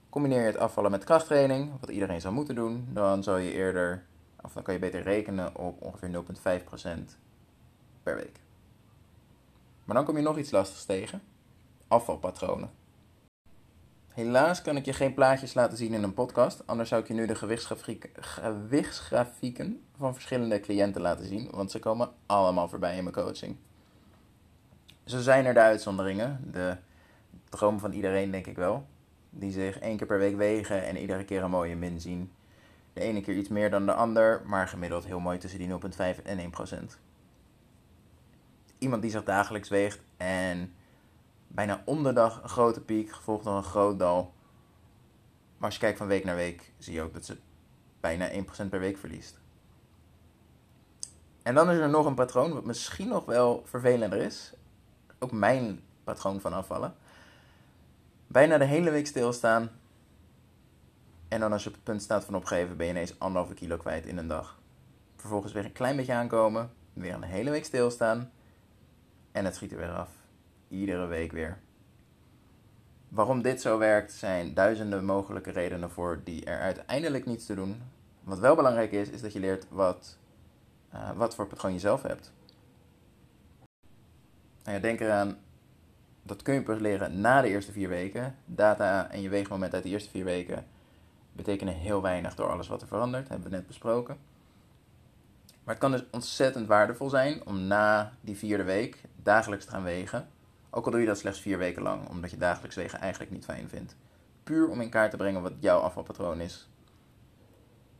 Combineer 0.09 0.41
je 0.41 0.47
het 0.47 0.57
afvallen 0.57 0.91
met 0.91 1.05
krachttraining, 1.05 1.71
wat 1.81 1.91
iedereen 1.91 2.21
zou 2.21 2.35
moeten 2.35 2.55
doen, 2.55 2.89
dan 2.93 3.23
zal 3.23 3.37
je 3.37 3.53
eerder 3.53 4.05
of 4.45 4.53
dan 4.53 4.63
kan 4.63 4.75
je 4.75 4.81
beter 4.81 5.03
rekenen 5.03 5.57
op 5.57 5.83
ongeveer 5.83 6.11
0,5% 6.11 6.17
per 8.03 8.17
week. 8.17 8.41
Maar 9.85 9.97
dan 9.97 10.05
kom 10.05 10.17
je 10.17 10.23
nog 10.23 10.39
iets 10.39 10.51
lastigs 10.51 10.85
tegen: 10.85 11.23
afvalpatronen. 11.89 12.71
Helaas 14.09 14.63
kan 14.63 14.77
ik 14.77 14.85
je 14.85 14.93
geen 14.93 15.15
plaatjes 15.15 15.55
laten 15.55 15.77
zien 15.77 15.95
in 15.95 16.03
een 16.03 16.15
podcast, 16.15 16.67
anders 16.67 16.89
zou 16.89 17.03
ik 17.03 17.09
je 17.09 17.15
nu 17.15 17.27
de 17.27 17.35
gewichtsgrafieken 17.35 19.83
van 19.99 20.15
verschillende 20.15 20.61
cliënten 20.61 21.01
laten 21.01 21.27
zien, 21.27 21.51
want 21.51 21.71
ze 21.71 21.79
komen 21.79 22.13
allemaal 22.27 22.69
voorbij 22.69 22.97
in 22.97 23.03
mijn 23.03 23.15
coaching. 23.15 23.57
Zo 25.05 25.21
zijn 25.21 25.45
er 25.45 25.55
de 25.55 25.61
uitzonderingen, 25.61 26.49
de 26.53 26.77
droom 27.49 27.79
van 27.79 27.93
iedereen 27.93 28.31
denk 28.31 28.47
ik 28.47 28.57
wel, 28.57 28.87
die 29.31 29.53
zich 29.53 29.79
één 29.79 29.97
keer 29.97 30.07
per 30.07 30.19
week 30.19 30.37
wegen 30.37 30.85
en 30.85 30.97
iedere 30.97 31.25
keer 31.25 31.43
een 31.43 31.51
mooie 31.51 31.77
min 31.77 32.01
zien 32.01 32.33
de 32.95 33.01
ene 33.01 33.21
keer 33.21 33.37
iets 33.37 33.49
meer 33.49 33.71
dan 33.71 33.87
de 33.87 33.95
ander, 33.95 34.43
maar 34.47 34.69
gemiddeld 34.69 35.05
heel 35.05 35.21
mooi 35.21 35.39
tussen 35.39 35.59
die 35.59 35.69
0,5 35.69 36.23
en 36.23 36.53
1%. 36.85 36.99
Iemand 38.79 39.03
die 39.03 39.11
zich 39.11 39.25
dagelijks 39.25 39.69
weegt 39.69 40.01
en 40.17 40.75
bijna 41.49 41.83
om 41.85 42.03
de 42.03 42.13
dag 42.13 42.43
een 42.43 42.49
grote 42.49 42.81
piek, 42.81 43.13
gevolgd 43.13 43.45
door 43.45 43.57
een 43.57 43.63
groot 43.63 43.99
dal. 43.99 44.33
Maar 45.57 45.67
als 45.67 45.75
je 45.75 45.81
kijkt 45.81 45.99
van 45.99 46.07
week 46.07 46.25
naar 46.25 46.35
week, 46.35 46.73
zie 46.79 46.95
je 46.95 47.03
ook 47.03 47.13
dat 47.13 47.25
ze 47.25 47.37
bijna 48.01 48.31
1% 48.31 48.69
per 48.69 48.81
week 48.81 48.99
verliest. 48.99 49.41
En 51.43 51.55
dan 51.55 51.71
is 51.71 51.79
er 51.79 51.89
nog 51.89 52.07
een 52.07 52.15
patroon, 52.15 52.53
wat 52.53 52.65
misschien 52.65 53.09
nog 53.09 53.25
wel 53.25 53.63
vervelender 53.67 54.19
is. 54.19 54.53
Ook 55.19 55.33
mijn 55.33 55.83
patroon 56.05 56.41
van 56.41 56.53
afvallen. 56.53 56.95
Bijna 58.27 58.59
de 58.59 58.65
hele 58.65 58.91
week 58.91 59.07
stilstaan 59.07 59.71
en 61.35 61.41
dan 61.41 61.53
als 61.53 61.63
je 61.63 61.69
op 61.69 61.75
het 61.75 61.85
punt 61.85 62.03
staat 62.03 62.25
van 62.25 62.35
opgeven, 62.35 62.77
ben 62.77 62.87
je 62.87 62.93
ineens 62.93 63.19
anderhalve 63.19 63.55
kilo 63.55 63.77
kwijt 63.77 64.07
in 64.07 64.19
een 64.19 64.29
dag. 64.29 64.59
Vervolgens 65.17 65.53
weer 65.53 65.65
een 65.65 65.73
klein 65.73 65.97
beetje 65.97 66.13
aankomen, 66.13 66.71
weer 66.93 67.15
een 67.15 67.23
hele 67.23 67.51
week 67.51 67.65
stilstaan 67.65 68.31
en 69.33 69.45
het 69.45 69.55
schiet 69.55 69.73
er 69.73 69.79
weer 69.79 69.93
af. 69.93 70.09
Iedere 70.69 71.07
week 71.07 71.33
weer. 71.33 71.59
Waarom 73.09 73.43
dit 73.43 73.61
zo 73.61 73.79
werkt, 73.79 74.13
zijn 74.13 74.55
duizenden 74.55 75.05
mogelijke 75.05 75.51
redenen 75.51 75.91
voor 75.91 76.21
die 76.25 76.45
er 76.45 76.61
uiteindelijk 76.61 77.27
niets 77.27 77.47
te 77.47 77.55
doen. 77.55 77.83
Wat 78.23 78.39
wel 78.39 78.57
belangrijk 78.57 78.93
is, 78.93 79.09
is 79.09 79.21
dat 79.21 79.33
je 79.33 79.41
leert 79.41 79.67
wat, 79.69 80.19
uh, 80.95 81.11
wat 81.11 81.35
voor 81.35 81.47
patroon 81.47 81.73
je 81.73 81.79
zelf 81.79 82.03
hebt. 82.03 82.33
Nou 84.65 84.81
denk 84.81 85.01
eraan, 85.01 85.39
dat 86.23 86.43
kun 86.43 86.55
je 86.55 86.63
pas 86.63 86.79
leren 86.79 87.21
na 87.21 87.41
de 87.41 87.49
eerste 87.49 87.73
vier 87.73 87.89
weken. 87.89 88.37
Data 88.45 89.11
en 89.11 89.21
je 89.21 89.29
weegmoment 89.29 89.75
uit 89.75 89.83
de 89.83 89.89
eerste 89.89 90.11
vier 90.11 90.25
weken 90.25 90.73
betekenen 91.37 91.75
heel 91.75 92.03
weinig 92.03 92.35
door 92.35 92.51
alles 92.51 92.69
wat 92.69 92.83
er 92.83 92.89
verandert, 92.89 93.29
hebben 93.29 93.51
we 93.51 93.57
net 93.57 93.67
besproken. 93.67 94.17
Maar 95.65 95.75
het 95.75 95.83
kan 95.83 95.91
dus 95.91 96.05
ontzettend 96.11 96.67
waardevol 96.67 97.09
zijn 97.09 97.47
om 97.47 97.61
na 97.61 98.13
die 98.21 98.37
vierde 98.37 98.65
week 98.65 99.03
dagelijks 99.23 99.65
te 99.65 99.71
gaan 99.71 99.83
wegen. 99.83 100.29
Ook 100.71 100.85
al 100.85 100.91
doe 100.91 101.01
je 101.01 101.07
dat 101.07 101.19
slechts 101.19 101.41
vier 101.41 101.59
weken 101.59 101.83
lang, 101.83 102.09
omdat 102.09 102.31
je 102.31 102.37
dagelijks 102.37 102.77
wegen 102.77 102.99
eigenlijk 102.99 103.33
niet 103.33 103.45
fijn 103.45 103.69
vindt. 103.69 103.97
Puur 104.43 104.69
om 104.69 104.81
in 104.81 104.91
kaart 104.91 105.11
te 105.11 105.17
brengen 105.17 105.43
wat 105.43 105.53
jouw 105.59 105.79
afvalpatroon 105.79 106.41
is. 106.41 106.69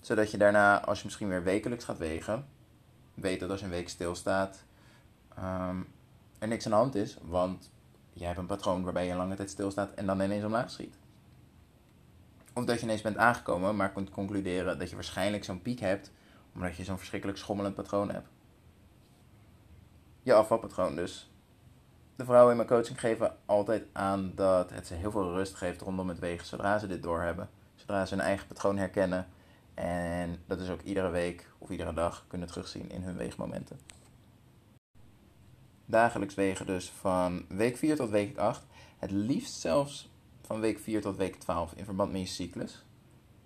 Zodat 0.01 0.31
je 0.31 0.39
daarna, 0.39 0.85
als 0.85 0.99
je 0.99 1.05
misschien 1.05 1.29
weer 1.29 1.43
wekelijks 1.43 1.85
gaat 1.85 1.99
wegen, 1.99 2.47
weet 3.15 3.41
dat 3.41 3.51
als 3.51 3.59
je 3.59 3.65
een 3.65 3.71
week 3.71 3.89
stilstaat, 3.89 4.65
um, 5.39 5.87
er 6.39 6.49
niks 6.49 6.65
aan 6.65 6.71
de 6.71 6.77
hand 6.77 6.95
is. 6.95 7.19
Want 7.23 7.71
jij 8.13 8.27
hebt 8.27 8.39
een 8.39 8.47
patroon 8.47 8.85
waarbij 8.85 9.07
je 9.07 9.15
lange 9.15 9.35
tijd 9.35 9.51
stilstaat 9.51 9.95
en 9.95 10.07
dan 10.07 10.21
ineens 10.21 10.45
omlaag 10.45 10.71
schiet. 10.71 10.99
Of 12.55 12.65
dat 12.65 12.79
je 12.79 12.85
ineens 12.85 13.03
bent 13.03 13.17
aangekomen, 13.17 13.77
maar 13.77 13.93
kunt 13.93 14.11
concluderen 14.11 14.79
dat 14.79 14.89
je 14.89 14.95
waarschijnlijk 14.95 15.45
zo'n 15.45 15.63
piek 15.63 15.81
hebt, 15.81 16.13
omdat 16.55 16.77
je 16.77 16.85
zo'n 16.85 16.99
verschrikkelijk 16.99 17.39
schommelend 17.39 17.75
patroon 17.75 18.11
hebt. 18.11 18.29
Je 20.23 20.35
afvalpatroon 20.35 20.97
dus. 20.97 21.31
De 22.17 22.25
vrouwen 22.25 22.51
in 22.51 22.57
mijn 22.57 22.69
coaching 22.69 23.01
geven 23.01 23.37
altijd 23.47 23.87
aan 23.93 24.33
dat 24.35 24.71
het 24.71 24.87
ze 24.87 24.95
heel 24.95 25.11
veel 25.11 25.33
rust 25.33 25.55
geeft 25.55 25.81
rondom 25.81 26.09
het 26.09 26.19
wegen 26.19 26.47
zodra 26.47 26.79
ze 26.79 26.87
dit 26.87 27.03
doorhebben. 27.03 27.51
Zodra 27.75 28.07
ze 28.07 28.15
hun 28.15 28.25
eigen 28.25 28.47
patroon 28.47 28.79
herkennen. 28.79 29.27
En 29.75 30.43
dat 30.47 30.61
is 30.61 30.71
ook 30.71 30.83
iedere 30.83 31.11
week 31.11 31.51
of 31.59 31.71
iedere 31.71 31.93
dag 31.93 32.25
kunnen 32.29 32.49
terugzien 32.49 32.91
in 32.91 33.03
hun 33.03 33.17
weegmomenten. 33.17 33.79
Dagelijks 35.87 36.35
wegen 36.35 36.67
dus 36.67 36.91
van 36.91 37.45
week 37.49 37.77
4 37.77 37.97
tot 37.97 38.11
week 38.11 38.37
8. 38.39 38.67
Het 38.99 39.11
liefst 39.11 39.61
zelfs 39.61 40.11
van 40.47 40.61
week 40.61 40.79
4 40.79 41.01
tot 41.01 41.17
week 41.17 41.35
12 41.35 41.73
in 41.77 41.85
verband 41.85 42.13
met 42.13 42.21
je 42.21 42.27
cyclus. 42.27 42.85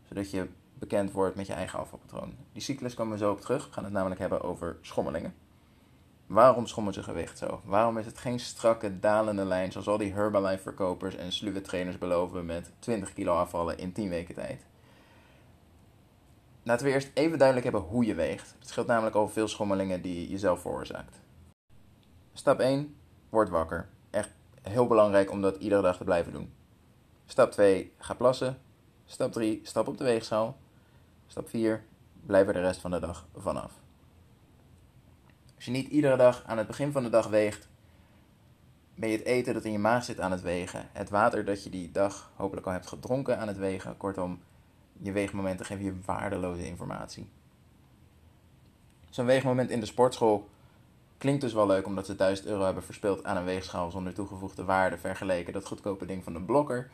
Zodat 0.09 0.31
je 0.31 0.49
bekend 0.75 1.13
wordt 1.13 1.37
met 1.37 1.47
je 1.47 1.53
eigen 1.53 1.79
afvalpatroon. 1.79 2.35
Die 2.53 2.63
cyclus 2.63 2.95
komen 2.95 3.13
we 3.13 3.19
zo 3.19 3.31
op 3.31 3.41
terug. 3.41 3.67
We 3.67 3.73
gaan 3.73 3.85
het 3.85 3.93
namelijk 3.93 4.21
hebben 4.21 4.43
over 4.43 4.79
schommelingen. 4.81 5.35
Waarom 6.27 6.67
schommelt 6.67 6.95
je 6.95 7.03
gewicht 7.03 7.39
zo? 7.39 7.61
Waarom 7.65 7.99
is 7.99 8.07
het 8.07 8.19
geen 8.19 8.41
strakke 8.41 8.99
dalende 8.99 9.45
lijn 9.45 9.73
zoals 9.73 9.89
al 9.89 9.99
die 9.99 10.13
Herbalife 10.13 10.63
verkopers 10.63 11.15
en 11.17 11.33
sluwe 11.33 11.61
trainers 11.61 11.99
beloven 11.99 12.47
met 12.47 12.71
20 12.79 13.13
kilo 13.13 13.35
afvallen 13.35 13.79
in 13.79 13.93
10 13.93 14.09
weken 14.09 14.35
tijd? 14.35 14.67
Laten 16.63 16.87
we 16.87 16.93
eerst 16.93 17.11
even 17.15 17.39
duidelijk 17.39 17.71
hebben 17.71 17.89
hoe 17.91 18.05
je 18.05 18.15
weegt. 18.15 18.55
Het 18.59 18.69
scheelt 18.69 18.87
namelijk 18.87 19.17
over 19.17 19.33
veel 19.33 19.49
schommelingen 19.49 20.03
die 20.03 20.31
je 20.31 20.39
zelf 20.39 20.61
veroorzaakt. 20.61 21.21
Stap 22.33 22.61
1. 22.61 22.97
Word 23.29 23.49
wakker. 23.49 23.89
Echt 24.11 24.31
heel 24.63 24.87
belangrijk 24.87 25.31
om 25.31 25.41
dat 25.41 25.57
iedere 25.57 25.83
dag 25.83 25.97
te 25.97 26.05
blijven 26.05 26.33
doen. 26.33 26.53
Stap 27.31 27.51
2. 27.51 27.93
Ga 27.99 28.15
plassen. 28.15 28.59
Stap 29.07 29.33
3. 29.33 29.61
Stap 29.63 29.89
op 29.89 29.99
de 29.99 30.05
weegschaal. 30.05 30.57
Stap 31.27 31.49
4. 31.49 31.85
Blijf 32.27 32.47
er 32.47 32.53
de 32.53 32.61
rest 32.61 32.81
van 32.81 32.91
de 32.91 33.01
dag 33.01 33.27
vanaf. 33.37 33.73
Als 35.57 35.65
je 35.65 35.71
niet 35.71 35.89
iedere 35.89 36.17
dag 36.17 36.43
aan 36.47 36.59
het 36.59 36.67
begin 36.67 36.93
van 36.93 37.03
de 37.03 37.09
dag 37.11 37.27
weegt, 37.27 37.69
ben 38.95 39.09
je 39.09 39.17
het 39.17 39.27
eten 39.27 39.55
dat 39.55 39.65
in 39.65 39.73
je 39.73 39.79
maag 39.79 40.05
zit 40.05 40.21
aan 40.21 40.31
het 40.31 40.41
wegen. 40.41 40.89
Het 40.93 41.11
water 41.11 41.45
dat 41.45 41.65
je 41.65 41.71
die 41.71 41.91
dag 41.91 42.31
hopelijk 42.35 42.67
al 42.67 42.73
hebt 42.73 42.87
gedronken 42.87 43.39
aan 43.39 43.49
het 43.49 43.59
wegen. 43.59 43.97
Kortom, 43.97 44.41
je 44.93 45.13
weegmomenten 45.13 45.67
geven 45.67 45.85
je 45.85 46.01
waardeloze 46.05 46.67
informatie. 46.67 47.29
Zo'n 49.11 49.27
weegmoment 49.27 49.71
in 49.71 49.81
de 49.81 49.87
sportschool 49.87 50.49
klinkt 51.19 51.41
dus 51.41 51.53
wel 51.53 51.67
leuk 51.67 51.87
omdat 51.87 52.07
ze 52.07 52.17
1000 52.17 52.49
euro 52.49 52.65
hebben 52.65 52.83
verspeeld 52.83 53.25
aan 53.25 53.37
een 53.37 53.45
weegschaal 53.45 53.91
zonder 53.91 54.15
toegevoegde 54.15 54.65
waarde 54.65 54.99
vergeleken 54.99 55.53
dat 55.53 55.67
goedkope 55.67 56.07
ding 56.07 56.25
van 56.25 56.33
de 56.33 56.43
blokker. 56.43 56.91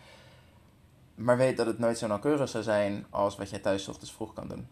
Maar 1.15 1.37
weet 1.37 1.57
dat 1.57 1.67
het 1.67 1.79
nooit 1.79 1.99
zo 1.99 2.07
nauwkeurig 2.07 2.49
zou 2.49 2.65
zijn 2.65 3.07
als 3.11 3.37
wat 3.37 3.51
jij 3.51 3.59
thuis 3.59 3.89
ochtends 3.89 4.13
vroeg 4.13 4.33
kan 4.33 4.49
doen. 4.49 4.69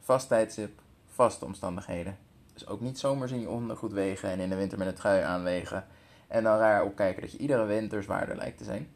Vast 0.00 0.28
tijdstip, 0.28 0.80
vaste 1.06 1.44
omstandigheden. 1.44 2.18
Dus 2.52 2.66
ook 2.66 2.80
niet 2.80 2.98
zomaar 2.98 3.28
zien 3.28 3.40
je 3.40 3.46
honden 3.46 3.76
goed 3.76 3.92
wegen 3.92 4.28
en 4.28 4.40
in 4.40 4.48
de 4.48 4.56
winter 4.56 4.78
met 4.78 4.86
een 4.86 4.94
trui 4.94 5.22
aanwegen. 5.22 5.86
En 6.28 6.42
dan 6.42 6.58
raar 6.58 6.84
opkijken 6.84 7.22
dat 7.22 7.32
je 7.32 7.38
iedere 7.38 7.64
winter 7.64 8.02
zwaarder 8.02 8.36
lijkt 8.36 8.58
te 8.58 8.64
zijn. 8.64 8.88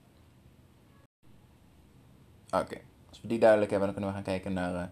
Oké, 2.51 2.81
als 3.09 3.21
we 3.21 3.29
die 3.29 3.39
duidelijk 3.39 3.71
hebben, 3.71 3.89
dan 3.89 3.99
kunnen 3.99 4.15
we 4.15 4.23
gaan 4.23 4.35
kijken 4.35 4.53
naar 4.53 4.75
uh, 4.75 4.83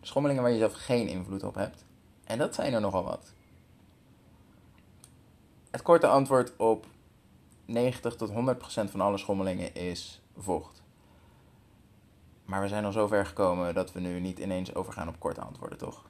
de 0.00 0.06
schommelingen 0.06 0.42
waar 0.42 0.52
je 0.52 0.58
zelf 0.58 0.72
geen 0.72 1.08
invloed 1.08 1.42
op 1.42 1.54
hebt. 1.54 1.84
En 2.24 2.38
dat 2.38 2.54
zijn 2.54 2.72
er 2.72 2.80
nogal 2.80 3.04
wat. 3.04 3.32
Het 5.70 5.82
korte 5.82 6.06
antwoord 6.06 6.56
op 6.56 6.86
90 7.64 8.16
tot 8.16 8.30
100% 8.30 8.34
van 8.90 9.00
alle 9.00 9.18
schommelingen 9.18 9.74
is 9.74 10.22
vocht. 10.36 10.82
Maar 12.46 12.60
we 12.60 12.68
zijn 12.68 12.84
al 12.84 12.92
zo 12.92 13.06
ver 13.06 13.26
gekomen 13.26 13.74
dat 13.74 13.92
we 13.92 14.00
nu 14.00 14.20
niet 14.20 14.38
ineens 14.38 14.74
overgaan 14.74 15.08
op 15.08 15.18
korte 15.18 15.40
antwoorden, 15.40 15.78
toch? 15.78 16.04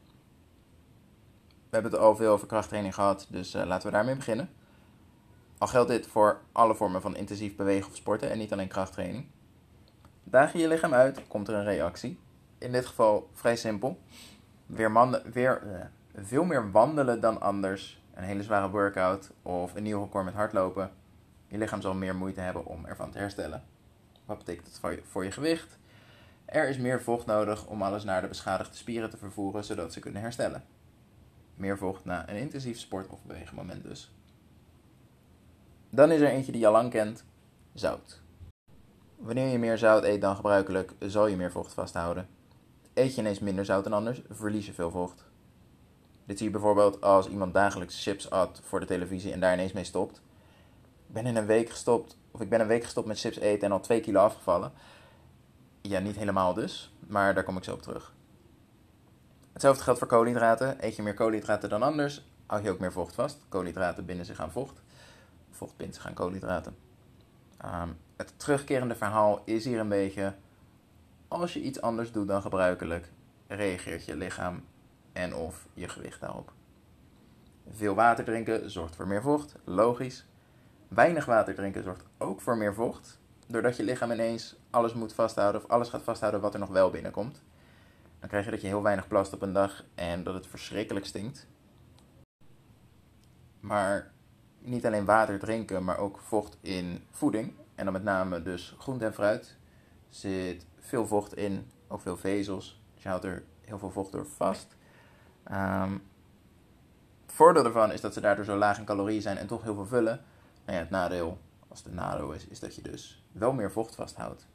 We 1.47 1.73
hebben 1.73 1.93
het 1.93 2.01
al 2.01 2.17
veel 2.17 2.33
over 2.33 2.47
krachttraining 2.47 2.95
gehad, 2.95 3.27
dus 3.31 3.55
uh, 3.55 3.65
laten 3.65 3.87
we 3.87 3.93
daarmee 3.93 4.17
beginnen. 4.17 4.51
Al 5.59 5.67
geldt 5.67 5.91
dit 5.91 6.07
voor 6.07 6.41
alle 6.53 6.75
vormen 6.75 7.01
van 7.01 7.17
intensief 7.17 7.57
bewegen 7.57 7.91
of 7.91 7.97
sporten 7.97 8.31
en 8.31 8.39
niet 8.39 8.53
alleen 8.53 8.69
krachttraining. 8.69 9.27
Daag 10.25 10.53
je 10.53 10.59
je 10.59 10.69
lichaam 10.69 10.95
uit, 10.95 11.29
komt 11.29 11.49
er 11.49 11.55
een 11.55 11.65
reactie. 11.65 12.19
In 12.59 12.73
dit 12.73 12.87
geval 12.87 13.31
vrij 13.33 13.57
simpel. 13.57 13.99
Weer, 14.67 15.23
weer 15.33 15.63
uh, 15.67 16.25
veel 16.25 16.45
meer 16.45 16.71
wandelen 16.71 17.21
dan 17.21 17.41
anders. 17.41 18.01
Een 18.15 18.25
hele 18.25 18.43
zware 18.43 18.71
workout 18.71 19.31
of 19.43 19.75
een 19.75 19.83
nieuw 19.83 20.03
record 20.03 20.25
met 20.25 20.35
hardlopen. 20.35 20.91
Je 21.47 21.59
lichaam 21.59 21.81
zal 21.81 21.95
meer 21.95 22.15
moeite 22.15 22.41
hebben 22.41 22.67
om 22.67 22.85
ervan 22.85 23.11
te 23.11 23.19
herstellen. 23.19 23.65
Wat 24.25 24.39
betekent 24.39 24.67
dat 24.67 24.79
voor 24.79 24.91
je, 24.91 25.03
voor 25.11 25.25
je 25.25 25.31
gewicht? 25.31 25.79
Er 26.47 26.69
is 26.69 26.79
meer 26.79 27.03
vocht 27.03 27.27
nodig 27.27 27.67
om 27.67 27.83
alles 27.83 28.05
naar 28.05 28.21
de 28.21 28.29
beschadigde 28.29 28.77
spieren 28.77 29.11
te 29.11 29.17
vervoeren, 29.17 29.65
zodat 29.65 29.93
ze 29.93 30.01
kunnen 30.01 30.23
herstellen. 30.23 30.65
Meer 31.55 31.79
vocht 31.79 32.05
na 32.05 32.29
een 32.29 32.37
intensief 32.37 32.79
sport- 32.79 33.09
of 33.09 33.23
beweegmoment 33.23 33.83
dus. 33.83 34.13
Dan 35.91 36.11
is 36.11 36.21
er 36.21 36.29
eentje 36.29 36.53
die 36.53 36.61
je 36.61 36.67
al 36.67 36.73
lang 36.73 36.91
kent, 36.91 37.25
zout. 37.75 38.21
Wanneer 39.17 39.47
je 39.47 39.59
meer 39.59 39.79
zout 39.79 40.05
eet 40.05 40.21
dan 40.21 40.37
gebruikelijk, 40.37 40.93
zal 40.99 41.27
je 41.27 41.37
meer 41.37 41.51
vocht 41.51 41.75
vasthouden. 41.75 42.29
Eet 42.95 43.15
je 43.15 43.21
ineens 43.21 43.39
minder 43.39 43.65
zout 43.65 43.85
dan 43.85 43.93
anders, 43.93 44.23
verlies 44.31 44.67
je 44.67 44.73
veel 44.73 44.91
vocht. 44.91 45.25
Dit 46.25 46.39
zie 46.39 46.47
je 46.47 46.53
bijvoorbeeld 46.53 47.01
als 47.01 47.29
iemand 47.29 47.55
dagelijks 47.55 48.03
chips 48.03 48.31
at 48.31 48.61
voor 48.65 48.81
de 48.81 48.87
televisie 48.87 49.33
en 49.33 49.41
daar 49.41 49.53
ineens 49.53 49.73
mee 49.73 49.85
stopt. 49.85 50.23
Ik 51.07 51.15
ben 51.15 51.27
in 51.27 51.37
een 51.37 51.47
week 51.47 51.71
gestopt, 51.71 52.19
of 52.31 52.41
ik 52.41 52.49
ben 52.49 52.61
een 52.61 52.67
week 52.67 52.85
gestopt 52.85 53.07
met 53.07 53.21
chips 53.21 53.39
eten 53.39 53.67
en 53.67 53.73
al 53.73 53.81
2 53.81 54.01
kilo 54.01 54.21
afgevallen. 54.21 54.73
Ja, 55.89 55.99
niet 55.99 56.17
helemaal 56.17 56.55
dus, 56.55 56.95
maar 57.07 57.35
daar 57.35 57.45
kom 57.45 57.57
ik 57.57 57.65
zo 57.65 57.73
op 57.73 57.83
terug. 57.83 58.15
Hetzelfde 59.53 59.83
geldt 59.83 59.99
voor 59.99 60.09
koolhydraten. 60.09 60.85
Eet 60.85 60.97
je 60.97 61.03
meer 61.03 61.15
koolhydraten 61.15 61.69
dan 61.69 61.83
anders, 61.83 62.27
hou 62.47 62.63
je 62.63 62.71
ook 62.71 62.79
meer 62.79 62.93
vocht 62.93 63.15
vast. 63.15 63.39
Koolhydraten 63.49 64.05
binden 64.05 64.27
zich 64.27 64.41
aan 64.41 64.51
vocht. 64.51 64.83
Vocht 65.51 65.77
bindt 65.77 65.95
zich 65.95 66.07
aan 66.07 66.15
koolhydraten. 66.15 66.77
Um, 67.65 67.97
het 68.17 68.33
terugkerende 68.37 68.95
verhaal 68.95 69.43
is 69.45 69.65
hier 69.65 69.79
een 69.79 69.89
beetje: 69.89 70.35
als 71.29 71.53
je 71.53 71.61
iets 71.61 71.81
anders 71.81 72.13
doet 72.13 72.29
dan 72.29 72.43
gebruikelijk, 72.43 73.11
reageert 73.47 74.05
je 74.05 74.17
lichaam 74.17 74.65
en 75.13 75.35
of 75.35 75.67
je 75.75 75.89
gewicht 75.89 76.21
daarop. 76.21 76.53
Veel 77.71 77.95
water 77.95 78.25
drinken 78.25 78.71
zorgt 78.71 78.97
voor 78.97 79.07
meer 79.07 79.23
vocht, 79.23 79.55
logisch. 79.65 80.27
Weinig 80.89 81.25
water 81.25 81.55
drinken 81.55 81.83
zorgt 81.83 82.05
ook 82.19 82.41
voor 82.41 82.57
meer 82.57 82.75
vocht, 82.75 83.19
doordat 83.47 83.77
je 83.77 83.83
lichaam 83.83 84.11
ineens 84.11 84.57
alles 84.71 84.95
moet 84.95 85.13
vasthouden 85.13 85.63
of 85.63 85.71
alles 85.71 85.89
gaat 85.89 86.03
vasthouden 86.03 86.41
wat 86.41 86.55
er 86.55 86.61
nog 86.61 86.69
wel 86.69 86.91
binnenkomt. 86.91 87.43
Dan 88.19 88.29
krijg 88.29 88.45
je 88.45 88.51
dat 88.51 88.61
je 88.61 88.67
heel 88.67 88.83
weinig 88.83 89.09
plast 89.09 89.33
op 89.33 89.43
een 89.43 89.53
dag 89.53 89.85
en 89.95 90.23
dat 90.23 90.35
het 90.35 90.47
verschrikkelijk 90.47 91.07
stinkt. 91.07 91.47
Maar 93.61 94.13
niet 94.59 94.87
alleen 94.87 95.05
water 95.05 95.39
drinken, 95.39 95.85
maar 95.85 95.99
ook 95.99 96.19
vocht 96.19 96.57
in 96.61 97.05
voeding. 97.11 97.55
En 97.75 97.85
dan 97.85 97.93
met 97.93 98.03
name 98.03 98.43
dus 98.43 98.75
groente 98.79 99.05
en 99.05 99.15
fruit. 99.15 99.57
Zit 100.09 100.67
veel 100.79 101.07
vocht 101.07 101.37
in, 101.37 101.71
ook 101.89 102.01
veel 102.01 102.17
vezels. 102.17 102.81
Dus 102.95 103.03
je 103.03 103.09
houdt 103.09 103.25
er 103.25 103.45
heel 103.61 103.79
veel 103.79 103.91
vocht 103.91 104.13
door 104.13 104.27
vast. 104.27 104.77
Het 107.27 107.35
voordeel 107.35 107.65
ervan 107.65 107.93
is 107.93 108.01
dat 108.01 108.15
ze 108.15 108.21
daardoor 108.21 108.45
zo 108.45 108.57
laag 108.57 108.79
in 108.79 108.85
calorieën 108.85 109.23
zijn 109.23 109.37
en 109.37 109.47
toch 109.47 109.63
heel 109.63 109.75
veel 109.75 109.87
vullen. 109.87 110.25
Nou 110.65 110.79
ja, 110.79 110.85
het 110.85 110.91
nadeel, 110.91 111.39
als 111.77 111.85
het 111.85 112.21
een 112.21 112.35
is, 112.35 112.47
is 112.47 112.61
dat 112.61 112.75
je 112.75 112.83
dus 112.83 113.23
wel 113.33 113.53
meer 113.53 113.73
vocht 113.73 113.95
vasthoudt. 113.95 114.47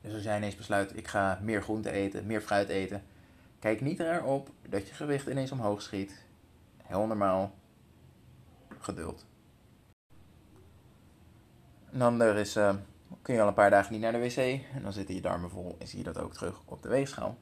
Dus 0.00 0.14
als 0.14 0.22
jij 0.22 0.36
ineens 0.36 0.56
besluit, 0.56 0.96
ik 0.96 1.08
ga 1.08 1.38
meer 1.42 1.62
groente 1.62 1.90
eten, 1.90 2.26
meer 2.26 2.40
fruit 2.40 2.68
eten, 2.68 3.02
kijk 3.58 3.80
niet 3.80 4.00
erop 4.00 4.50
dat 4.68 4.88
je 4.88 4.94
gewicht 4.94 5.26
ineens 5.26 5.52
omhoog 5.52 5.82
schiet. 5.82 6.24
Heel 6.82 7.06
normaal. 7.06 7.54
Geduld. 8.78 9.26
Een 11.90 12.02
ander 12.02 12.36
is, 12.36 12.56
uh, 12.56 12.74
kun 13.22 13.34
je 13.34 13.40
al 13.40 13.48
een 13.48 13.54
paar 13.54 13.70
dagen 13.70 13.92
niet 13.92 14.00
naar 14.00 14.12
de 14.12 14.18
wc 14.18 14.36
en 14.74 14.82
dan 14.82 14.92
zitten 14.92 15.14
je 15.14 15.20
darmen 15.20 15.50
vol 15.50 15.76
en 15.78 15.86
zie 15.86 15.98
je 15.98 16.04
dat 16.04 16.18
ook 16.18 16.32
terug 16.32 16.60
op 16.64 16.82
de 16.82 16.88
weegschaal. 16.88 17.36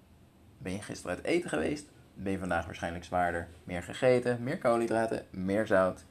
Ben 0.59 0.73
je 0.73 0.83
gisteren 0.83 1.16
uit 1.16 1.25
eten 1.25 1.49
geweest, 1.49 1.88
ben 2.14 2.33
je 2.33 2.38
vandaag 2.38 2.64
waarschijnlijk 2.64 3.04
zwaarder. 3.04 3.49
Meer 3.64 3.83
gegeten, 3.83 4.42
meer 4.42 4.59
koolhydraten, 4.59 5.26
meer 5.30 5.66
zout. 5.66 6.04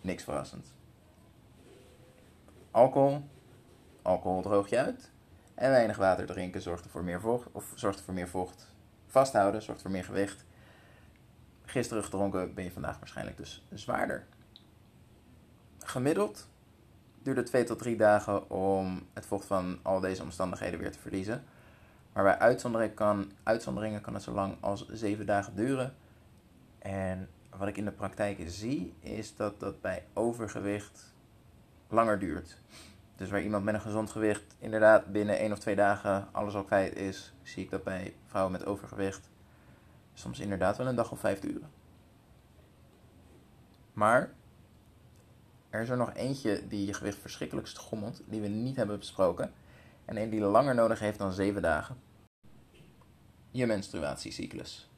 Niks 0.00 0.22
verrassends. 0.22 0.73
Alcohol. 2.74 3.28
Alcohol 4.02 4.42
droog 4.42 4.68
je 4.68 4.78
uit. 4.78 5.10
En 5.54 5.70
weinig 5.70 5.96
water 5.96 6.26
drinken 6.26 6.62
zorgt 6.62 6.86
voor 6.86 7.04
meer 7.04 7.20
vocht. 7.20 7.48
Of 7.52 7.72
zorgt 7.74 8.00
voor 8.00 8.14
meer 8.14 8.28
vocht. 8.28 8.74
Vasthouden 9.06 9.62
zorgt 9.62 9.82
voor 9.82 9.90
meer 9.90 10.04
gewicht. 10.04 10.44
Gisteren 11.64 12.04
gedronken 12.04 12.54
ben 12.54 12.64
je 12.64 12.72
vandaag 12.72 12.98
waarschijnlijk 12.98 13.36
dus 13.36 13.66
zwaarder. 13.72 14.26
Gemiddeld 15.78 16.48
duurt 17.22 17.36
het 17.36 17.46
2 17.46 17.64
tot 17.64 17.78
3 17.78 17.96
dagen 17.96 18.50
om 18.50 19.06
het 19.12 19.26
vocht 19.26 19.46
van 19.46 19.78
al 19.82 20.00
deze 20.00 20.22
omstandigheden 20.22 20.80
weer 20.80 20.92
te 20.92 20.98
verliezen. 20.98 21.44
Maar 22.12 22.24
bij 22.24 22.38
uitzonderingen 22.38 22.94
kan, 22.94 23.32
uitzonderingen 23.42 24.00
kan 24.00 24.14
het 24.14 24.22
zo 24.22 24.32
lang 24.32 24.56
als 24.60 24.88
7 24.88 25.26
dagen 25.26 25.54
duren. 25.54 25.94
En 26.78 27.28
wat 27.56 27.68
ik 27.68 27.76
in 27.76 27.84
de 27.84 27.92
praktijk 27.92 28.38
zie, 28.46 28.94
is 29.00 29.36
dat 29.36 29.60
dat 29.60 29.80
bij 29.80 30.04
overgewicht 30.12 31.13
langer 31.94 32.18
duurt. 32.18 32.60
Dus 33.16 33.30
waar 33.30 33.42
iemand 33.42 33.64
met 33.64 33.74
een 33.74 33.80
gezond 33.80 34.10
gewicht 34.10 34.54
inderdaad 34.58 35.12
binnen 35.12 35.38
één 35.38 35.52
of 35.52 35.58
twee 35.58 35.76
dagen 35.76 36.28
alles 36.32 36.54
al 36.54 36.64
kwijt 36.64 36.96
is, 36.96 37.32
zie 37.42 37.64
ik 37.64 37.70
dat 37.70 37.84
bij 37.84 38.14
vrouwen 38.26 38.52
met 38.52 38.66
overgewicht 38.66 39.30
soms 40.14 40.40
inderdaad 40.40 40.76
wel 40.76 40.86
een 40.86 40.94
dag 40.94 41.12
of 41.12 41.20
vijf 41.20 41.40
duren. 41.40 41.70
Maar 43.92 44.32
er 45.70 45.82
is 45.82 45.88
er 45.88 45.96
nog 45.96 46.14
eentje 46.14 46.68
die 46.68 46.86
je 46.86 46.94
gewicht 46.94 47.18
verschrikkelijk 47.18 47.66
schommelt, 47.66 48.22
die 48.26 48.40
we 48.40 48.48
niet 48.48 48.76
hebben 48.76 48.98
besproken. 48.98 49.52
En 50.04 50.16
een 50.16 50.30
die 50.30 50.40
langer 50.40 50.74
nodig 50.74 50.98
heeft 50.98 51.18
dan 51.18 51.32
zeven 51.32 51.62
dagen. 51.62 51.96
Je 53.50 53.66
menstruatiecyclus. 53.66 54.90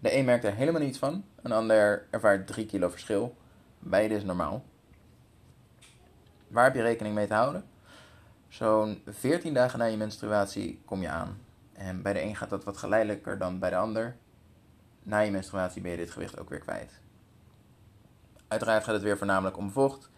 De 0.00 0.16
een 0.16 0.24
merkt 0.24 0.44
er 0.44 0.54
helemaal 0.54 0.80
niets 0.80 0.98
van, 0.98 1.24
een 1.42 1.52
ander 1.52 2.06
ervaart 2.10 2.46
3 2.46 2.66
kilo 2.66 2.88
verschil. 2.88 3.36
Beide 3.78 4.14
is 4.14 4.24
normaal. 4.24 4.64
Waar 6.48 6.64
heb 6.64 6.74
je 6.74 6.82
rekening 6.82 7.14
mee 7.14 7.26
te 7.26 7.34
houden? 7.34 7.64
Zo'n 8.48 9.02
14 9.06 9.54
dagen 9.54 9.78
na 9.78 9.84
je 9.84 9.96
menstruatie 9.96 10.80
kom 10.84 11.02
je 11.02 11.08
aan. 11.08 11.40
En 11.72 12.02
bij 12.02 12.12
de 12.12 12.22
een 12.22 12.36
gaat 12.36 12.50
dat 12.50 12.64
wat 12.64 12.76
geleidelijker 12.76 13.38
dan 13.38 13.58
bij 13.58 13.70
de 13.70 13.76
ander. 13.76 14.16
Na 15.02 15.18
je 15.18 15.30
menstruatie 15.30 15.82
ben 15.82 15.90
je 15.90 15.96
dit 15.96 16.10
gewicht 16.10 16.38
ook 16.38 16.48
weer 16.48 16.58
kwijt. 16.58 17.00
Uiteraard 18.48 18.84
gaat 18.84 18.94
het 18.94 19.02
weer 19.02 19.18
voornamelijk 19.18 19.56
om 19.56 19.70
vocht. 19.70 20.10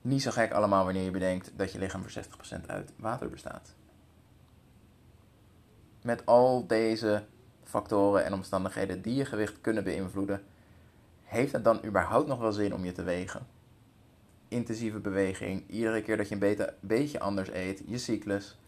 Niet 0.00 0.22
zo 0.22 0.30
gek 0.30 0.52
allemaal 0.52 0.84
wanneer 0.84 1.02
je 1.02 1.10
bedenkt 1.10 1.52
dat 1.56 1.72
je 1.72 1.78
lichaam 1.78 2.02
voor 2.02 2.24
60% 2.62 2.66
uit 2.66 2.92
water 2.96 3.30
bestaat. 3.30 3.74
Met 6.02 6.26
al 6.26 6.66
deze 6.66 7.24
factoren 7.64 8.24
en 8.24 8.32
omstandigheden 8.32 9.02
die 9.02 9.14
je 9.14 9.24
gewicht 9.24 9.60
kunnen 9.60 9.84
beïnvloeden, 9.84 10.44
heeft 11.22 11.52
het 11.52 11.64
dan 11.64 11.84
überhaupt 11.84 12.28
nog 12.28 12.38
wel 12.38 12.52
zin 12.52 12.74
om 12.74 12.84
je 12.84 12.92
te 12.92 13.02
wegen? 13.02 13.46
Intensieve 14.52 14.98
beweging, 14.98 15.68
iedere 15.68 16.02
keer 16.02 16.16
dat 16.16 16.28
je 16.28 16.34
een 16.34 16.68
beetje 16.80 17.20
anders 17.20 17.50
eet, 17.52 17.82
je 17.86 17.98
cyclus. 17.98 18.58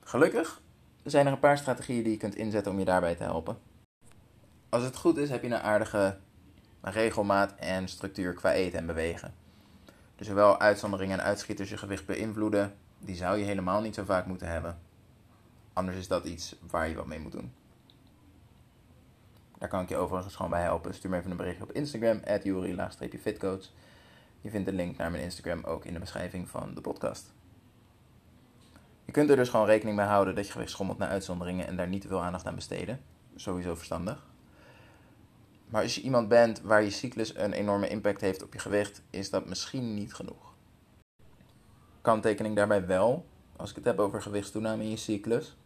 Gelukkig 0.00 0.60
zijn 1.02 1.26
er 1.26 1.32
een 1.32 1.38
paar 1.38 1.58
strategieën 1.58 2.02
die 2.02 2.12
je 2.12 2.18
kunt 2.18 2.36
inzetten 2.36 2.72
om 2.72 2.78
je 2.78 2.84
daarbij 2.84 3.14
te 3.14 3.22
helpen. 3.22 3.58
Als 4.68 4.82
het 4.82 4.96
goed 4.96 5.16
is, 5.16 5.30
heb 5.30 5.42
je 5.42 5.48
een 5.48 5.60
aardige 5.60 6.18
regelmaat 6.80 7.54
en 7.56 7.88
structuur 7.88 8.34
qua 8.34 8.52
eten 8.52 8.78
en 8.78 8.86
bewegen. 8.86 9.34
Dus 10.16 10.26
zowel 10.26 10.60
uitzonderingen 10.60 11.18
en 11.18 11.24
uitschieters 11.24 11.70
je 11.70 11.76
gewicht 11.76 12.06
beïnvloeden, 12.06 12.74
die 12.98 13.16
zou 13.16 13.38
je 13.38 13.44
helemaal 13.44 13.80
niet 13.80 13.94
zo 13.94 14.04
vaak 14.04 14.26
moeten 14.26 14.48
hebben. 14.48 14.78
Anders 15.72 15.96
is 15.96 16.08
dat 16.08 16.24
iets 16.24 16.56
waar 16.70 16.88
je 16.88 16.94
wat 16.94 17.06
mee 17.06 17.20
moet 17.20 17.32
doen. 17.32 17.52
Daar 19.58 19.68
kan 19.68 19.82
ik 19.82 19.88
je 19.88 19.96
overigens 19.96 20.34
gewoon 20.34 20.50
bij 20.50 20.62
helpen. 20.62 20.94
Stuur 20.94 21.10
me 21.10 21.16
even 21.16 21.30
een 21.30 21.36
berichtje 21.36 21.62
op 21.62 21.72
Instagram, 21.72 22.20
fitcoach. 23.20 23.64
Je 24.42 24.50
vindt 24.50 24.66
de 24.66 24.72
link 24.72 24.96
naar 24.96 25.10
mijn 25.10 25.22
Instagram 25.22 25.64
ook 25.64 25.84
in 25.84 25.92
de 25.92 25.98
beschrijving 25.98 26.48
van 26.48 26.74
de 26.74 26.80
podcast. 26.80 27.32
Je 29.04 29.12
kunt 29.12 29.30
er 29.30 29.36
dus 29.36 29.48
gewoon 29.48 29.66
rekening 29.66 29.96
mee 29.96 30.06
houden 30.06 30.34
dat 30.34 30.46
je 30.46 30.52
gewicht 30.52 30.70
schommelt 30.70 30.98
naar 30.98 31.08
uitzonderingen 31.08 31.66
en 31.66 31.76
daar 31.76 31.88
niet 31.88 32.00
te 32.02 32.08
veel 32.08 32.22
aandacht 32.22 32.46
aan 32.46 32.54
besteden. 32.54 33.00
Sowieso 33.36 33.74
verstandig. 33.74 34.26
Maar 35.68 35.82
als 35.82 35.94
je 35.94 36.00
iemand 36.00 36.28
bent 36.28 36.60
waar 36.60 36.82
je 36.82 36.90
cyclus 36.90 37.36
een 37.36 37.52
enorme 37.52 37.88
impact 37.88 38.20
heeft 38.20 38.42
op 38.42 38.52
je 38.52 38.58
gewicht, 38.58 39.02
is 39.10 39.30
dat 39.30 39.46
misschien 39.46 39.94
niet 39.94 40.14
genoeg. 40.14 40.54
Kanttekening 42.00 42.56
daarbij 42.56 42.86
wel, 42.86 43.26
als 43.56 43.70
ik 43.70 43.76
het 43.76 43.84
heb 43.84 43.98
over 43.98 44.22
gewichtstoename 44.22 44.82
in 44.82 44.90
je 44.90 44.96
cyclus, 44.96 45.56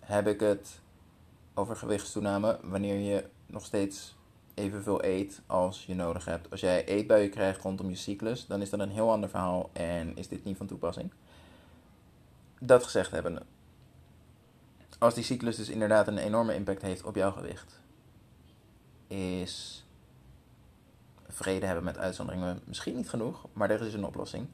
heb 0.00 0.26
ik 0.26 0.40
het 0.40 0.80
over 1.54 1.76
gewichtstoename 1.76 2.58
wanneer 2.62 2.98
je 2.98 3.24
nog 3.46 3.64
steeds 3.64 4.17
evenveel 4.58 5.04
eet 5.04 5.40
als 5.46 5.86
je 5.86 5.94
nodig 5.94 6.24
hebt. 6.24 6.50
Als 6.50 6.60
jij 6.60 6.84
eetbuien 6.84 7.30
krijgt 7.30 7.62
rondom 7.62 7.88
je 7.88 7.96
cyclus, 7.96 8.46
dan 8.46 8.60
is 8.60 8.70
dat 8.70 8.80
een 8.80 8.90
heel 8.90 9.10
ander 9.10 9.28
verhaal 9.28 9.70
en 9.72 10.16
is 10.16 10.28
dit 10.28 10.44
niet 10.44 10.56
van 10.56 10.66
toepassing. 10.66 11.12
Dat 12.60 12.84
gezegd 12.84 13.10
hebben, 13.10 13.42
als 14.98 15.14
die 15.14 15.24
cyclus 15.24 15.56
dus 15.56 15.68
inderdaad 15.68 16.08
een 16.08 16.18
enorme 16.18 16.54
impact 16.54 16.82
heeft 16.82 17.04
op 17.04 17.14
jouw 17.14 17.32
gewicht, 17.32 17.80
is 19.06 19.86
vrede 21.28 21.66
hebben 21.66 21.84
met 21.84 21.98
uitzonderingen 21.98 22.60
misschien 22.64 22.96
niet 22.96 23.08
genoeg, 23.08 23.46
maar 23.52 23.70
er 23.70 23.82
is 23.82 23.94
een 23.94 24.04
oplossing. 24.04 24.48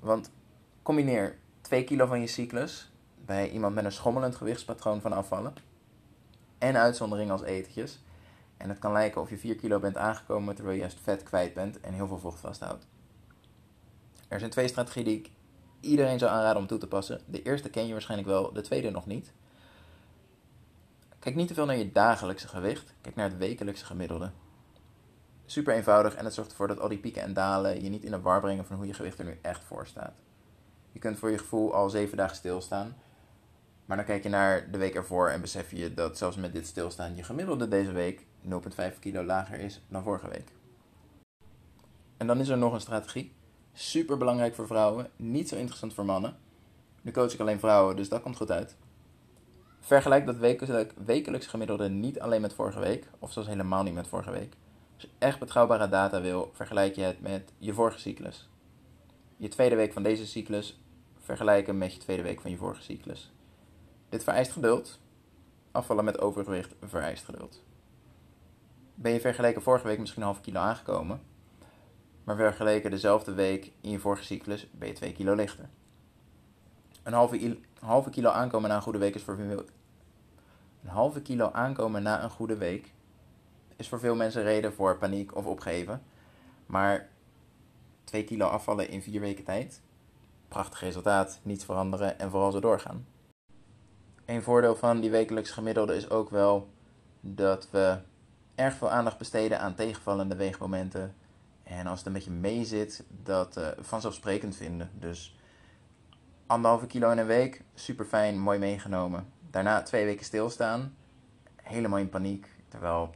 Want 0.00 0.30
combineer 0.82 1.38
2 1.60 1.84
kilo 1.84 2.06
van 2.06 2.20
je 2.20 2.26
cyclus 2.26 2.90
bij 3.24 3.50
iemand 3.50 3.74
met 3.74 3.84
een 3.84 3.92
schommelend 3.92 4.36
gewichtspatroon 4.36 5.00
van 5.00 5.12
afvallen 5.12 5.54
en 6.58 6.76
uitzonderingen 6.76 7.32
als 7.32 7.42
etentjes. 7.42 7.98
En 8.58 8.68
het 8.68 8.78
kan 8.78 8.92
lijken 8.92 9.20
of 9.20 9.30
je 9.30 9.38
4 9.38 9.54
kilo 9.54 9.78
bent 9.78 9.96
aangekomen 9.96 10.54
terwijl 10.54 10.76
je 10.76 10.82
juist 10.82 11.00
vet 11.02 11.22
kwijt 11.22 11.54
bent 11.54 11.80
en 11.80 11.92
heel 11.92 12.06
veel 12.06 12.18
vocht 12.18 12.40
vasthoudt. 12.40 12.86
Er 14.28 14.38
zijn 14.38 14.50
twee 14.50 14.68
strategieën 14.68 15.04
die 15.04 15.18
ik 15.18 15.30
iedereen 15.80 16.18
zou 16.18 16.30
aanraden 16.30 16.62
om 16.62 16.66
toe 16.66 16.78
te 16.78 16.88
passen. 16.88 17.20
De 17.26 17.42
eerste 17.42 17.70
ken 17.70 17.86
je 17.86 17.92
waarschijnlijk 17.92 18.28
wel, 18.28 18.52
de 18.52 18.60
tweede 18.60 18.90
nog 18.90 19.06
niet. 19.06 19.32
Kijk 21.18 21.34
niet 21.34 21.48
te 21.48 21.54
veel 21.54 21.66
naar 21.66 21.76
je 21.76 21.92
dagelijkse 21.92 22.48
gewicht, 22.48 22.94
kijk 23.00 23.14
naar 23.14 23.28
het 23.28 23.38
wekelijkse 23.38 23.84
gemiddelde. 23.84 24.30
Super 25.46 25.74
eenvoudig 25.74 26.14
en 26.14 26.24
het 26.24 26.34
zorgt 26.34 26.50
ervoor 26.50 26.68
dat 26.68 26.80
al 26.80 26.88
die 26.88 26.98
pieken 26.98 27.22
en 27.22 27.32
dalen 27.32 27.82
je 27.82 27.88
niet 27.88 28.04
in 28.04 28.10
de 28.10 28.20
war 28.20 28.40
brengen 28.40 28.64
van 28.64 28.76
hoe 28.76 28.86
je 28.86 28.94
gewicht 28.94 29.18
er 29.18 29.24
nu 29.24 29.38
echt 29.42 29.64
voor 29.64 29.86
staat. 29.86 30.14
Je 30.92 30.98
kunt 30.98 31.18
voor 31.18 31.30
je 31.30 31.38
gevoel 31.38 31.74
al 31.74 31.90
7 31.90 32.16
dagen 32.16 32.36
stilstaan, 32.36 32.96
maar 33.84 33.96
dan 33.96 34.06
kijk 34.06 34.22
je 34.22 34.28
naar 34.28 34.70
de 34.70 34.78
week 34.78 34.94
ervoor 34.94 35.28
en 35.28 35.40
besef 35.40 35.70
je 35.70 35.94
dat 35.94 36.18
zelfs 36.18 36.36
met 36.36 36.52
dit 36.52 36.66
stilstaan 36.66 37.16
je 37.16 37.22
gemiddelde 37.22 37.68
deze 37.68 37.92
week 37.92 38.26
0,5 38.44 38.98
kilo 38.98 39.24
lager 39.24 39.58
is 39.58 39.80
dan 39.88 40.02
vorige 40.02 40.28
week. 40.28 40.52
En 42.16 42.26
dan 42.26 42.40
is 42.40 42.48
er 42.48 42.58
nog 42.58 42.72
een 42.72 42.80
strategie. 42.80 43.32
Super 43.72 44.16
belangrijk 44.16 44.54
voor 44.54 44.66
vrouwen, 44.66 45.10
niet 45.16 45.48
zo 45.48 45.56
interessant 45.56 45.94
voor 45.94 46.04
mannen. 46.04 46.36
Nu 47.02 47.10
coach 47.12 47.32
ik 47.32 47.40
alleen 47.40 47.58
vrouwen, 47.58 47.96
dus 47.96 48.08
dat 48.08 48.22
komt 48.22 48.36
goed 48.36 48.50
uit. 48.50 48.76
Vergelijk 49.80 50.26
dat 50.26 50.36
wekelijks, 51.04 51.46
gemiddelde 51.46 51.88
niet 51.88 52.20
alleen 52.20 52.40
met 52.40 52.54
vorige 52.54 52.80
week, 52.80 53.10
of 53.18 53.32
zelfs 53.32 53.48
helemaal 53.48 53.82
niet 53.82 53.94
met 53.94 54.08
vorige 54.08 54.30
week. 54.30 54.56
Als 54.94 55.02
je 55.02 55.08
echt 55.18 55.38
betrouwbare 55.38 55.88
data 55.88 56.20
wil, 56.20 56.50
vergelijk 56.52 56.94
je 56.94 57.02
het 57.02 57.20
met 57.20 57.52
je 57.58 57.74
vorige 57.74 57.98
cyclus. 57.98 58.48
Je 59.36 59.48
tweede 59.48 59.74
week 59.74 59.92
van 59.92 60.02
deze 60.02 60.26
cyclus 60.26 60.80
vergelijken 61.18 61.78
met 61.78 61.92
je 61.92 61.98
tweede 61.98 62.22
week 62.22 62.40
van 62.40 62.50
je 62.50 62.56
vorige 62.56 62.82
cyclus. 62.82 63.32
Dit 64.08 64.24
vereist 64.24 64.52
geduld. 64.52 64.98
Afvallen 65.70 66.04
met 66.04 66.20
overgewicht 66.20 66.74
vereist 66.82 67.24
geduld. 67.24 67.62
Ben 69.00 69.12
je 69.12 69.20
vergeleken 69.20 69.62
vorige 69.62 69.86
week 69.86 69.98
misschien 69.98 70.22
een 70.22 70.28
half 70.28 70.40
kilo 70.40 70.60
aangekomen, 70.60 71.20
maar 72.24 72.36
vergeleken 72.36 72.90
dezelfde 72.90 73.32
week 73.32 73.72
in 73.80 73.90
je 73.90 73.98
vorige 73.98 74.24
cyclus 74.24 74.68
ben 74.70 74.88
je 74.88 74.94
2 74.94 75.12
kilo 75.12 75.34
lichter. 75.34 75.68
Een 77.02 77.12
halve, 77.80 78.10
kilo 78.10 78.30
aankomen 78.30 78.68
na 78.68 78.76
een 78.76 78.82
goede 78.82 78.98
week 78.98 79.14
is 79.14 79.22
voor 79.22 79.36
veel, 79.36 79.64
een 80.82 80.88
halve 80.88 81.22
kilo 81.22 81.50
aankomen 81.52 82.02
na 82.02 82.22
een 82.22 82.30
goede 82.30 82.56
week 82.56 82.92
is 83.76 83.88
voor 83.88 84.00
veel 84.00 84.14
mensen 84.14 84.42
reden 84.42 84.72
voor 84.72 84.98
paniek 84.98 85.36
of 85.36 85.46
opgeven. 85.46 86.02
Maar 86.66 87.08
2 88.04 88.24
kilo 88.24 88.46
afvallen 88.46 88.88
in 88.88 89.02
4 89.02 89.20
weken 89.20 89.44
tijd, 89.44 89.82
prachtig 90.48 90.80
resultaat, 90.80 91.40
niets 91.42 91.64
veranderen 91.64 92.18
en 92.18 92.30
vooral 92.30 92.52
zo 92.52 92.60
doorgaan. 92.60 93.06
Een 94.24 94.42
voordeel 94.42 94.76
van 94.76 95.00
die 95.00 95.10
wekelijks 95.10 95.50
gemiddelde 95.50 95.96
is 95.96 96.10
ook 96.10 96.30
wel 96.30 96.68
dat 97.20 97.70
we 97.70 97.98
erg 98.58 98.74
veel 98.74 98.90
aandacht 98.90 99.18
besteden 99.18 99.60
aan 99.60 99.74
tegenvallende 99.74 100.36
weegmomenten. 100.36 101.14
En 101.62 101.86
als 101.86 101.98
het 101.98 102.06
een 102.06 102.12
beetje 102.12 102.30
mee 102.30 102.64
zit, 102.64 103.04
dat 103.22 103.56
uh, 103.56 103.68
vanzelfsprekend 103.78 104.56
vinden. 104.56 104.90
Dus 104.94 105.36
anderhalve 106.46 106.86
kilo 106.86 107.10
in 107.10 107.18
een 107.18 107.26
week, 107.26 107.62
super 107.74 108.04
fijn, 108.04 108.38
mooi 108.38 108.58
meegenomen. 108.58 109.32
Daarna 109.50 109.82
twee 109.82 110.04
weken 110.04 110.24
stilstaan, 110.24 110.96
helemaal 111.56 111.98
in 111.98 112.08
paniek. 112.08 112.48
Terwijl 112.68 113.14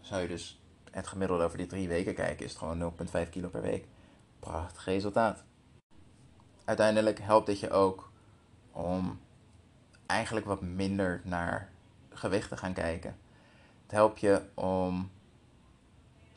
zou 0.00 0.22
je 0.22 0.28
dus 0.28 0.60
het 0.90 1.06
gemiddelde 1.06 1.44
over 1.44 1.58
die 1.58 1.66
drie 1.66 1.88
weken 1.88 2.14
kijken, 2.14 2.44
is 2.44 2.50
het 2.50 2.58
gewoon 2.58 2.92
0,5 3.24 3.30
kilo 3.30 3.48
per 3.48 3.62
week. 3.62 3.86
Prachtig 4.40 4.84
resultaat. 4.84 5.44
Uiteindelijk 6.64 7.18
helpt 7.18 7.46
dit 7.46 7.60
je 7.60 7.70
ook 7.70 8.10
om 8.72 9.20
eigenlijk 10.06 10.46
wat 10.46 10.60
minder 10.60 11.20
naar 11.24 11.70
gewicht 12.10 12.48
te 12.48 12.56
gaan 12.56 12.72
kijken. 12.72 13.16
Het 13.86 13.94
helpt 13.94 14.20
je 14.20 14.42
om, 14.54 15.10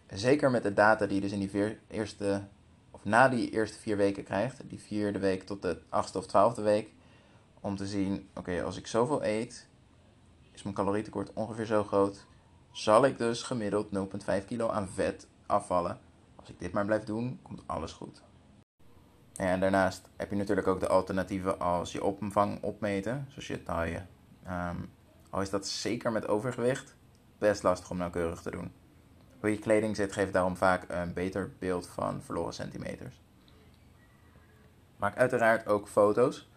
zeker 0.07 0.51
met 0.51 0.63
de 0.63 0.73
data 0.73 1.05
die 1.05 1.15
je 1.15 1.21
dus 1.21 1.31
in 1.31 1.39
die 1.39 1.77
eerste, 1.88 2.43
of 2.91 3.05
na 3.05 3.29
die 3.29 3.49
eerste 3.49 3.79
vier 3.79 3.97
weken 3.97 4.23
krijgt, 4.23 4.69
die 4.69 4.79
vierde 4.79 5.19
week 5.19 5.43
tot 5.43 5.62
de 5.62 5.81
achtste 5.89 6.17
of 6.17 6.27
twaalfde 6.27 6.62
week, 6.62 6.93
om 7.59 7.75
te 7.75 7.88
zien, 7.88 8.29
oké, 8.35 8.63
als 8.63 8.77
ik 8.77 8.88
zoveel 8.88 9.23
eet, 9.23 9.67
is 10.51 10.63
mijn 10.63 10.75
calorietekort 10.75 11.33
ongeveer 11.33 11.65
zo 11.65 11.83
groot, 11.83 12.25
zal 12.71 13.05
ik 13.05 13.17
dus 13.17 13.43
gemiddeld 13.43 13.88
0,5 14.39 14.45
kilo 14.45 14.69
aan 14.69 14.88
vet 14.88 15.27
afvallen. 15.45 15.99
Als 16.35 16.49
ik 16.49 16.59
dit 16.59 16.71
maar 16.71 16.85
blijf 16.85 17.03
doen, 17.03 17.39
komt 17.41 17.63
alles 17.65 17.91
goed. 17.91 18.21
En 19.35 19.59
daarnaast 19.59 20.09
heb 20.15 20.29
je 20.29 20.35
natuurlijk 20.35 20.67
ook 20.67 20.79
de 20.79 20.88
alternatieven 20.88 21.59
als 21.59 21.91
je 21.91 22.03
opvang 22.03 22.63
opmeten, 22.63 23.25
zoals 23.29 23.47
je 23.47 23.63
taaien. 23.63 24.09
Um, 24.47 24.89
al 25.29 25.41
is 25.41 25.49
dat 25.49 25.67
zeker 25.67 26.12
met 26.12 26.27
overgewicht, 26.27 26.95
best 27.39 27.63
lastig 27.63 27.89
om 27.89 27.97
nauwkeurig 27.97 28.41
te 28.41 28.52
doen. 28.52 28.71
Hoe 29.39 29.52
je 29.52 29.60
kleding 29.60 29.95
zit 29.95 30.12
geeft 30.12 30.34
daarom 30.34 30.56
vaak 30.56 30.86
een 30.88 31.13
beter 31.13 31.52
beeld 31.60 31.88
van 31.88 32.21
verloren 32.21 32.54
centimeters. 32.54 33.21
Maak 34.97 35.17
uiteraard 35.17 35.67
ook 35.67 35.88
foto's. 35.88 36.49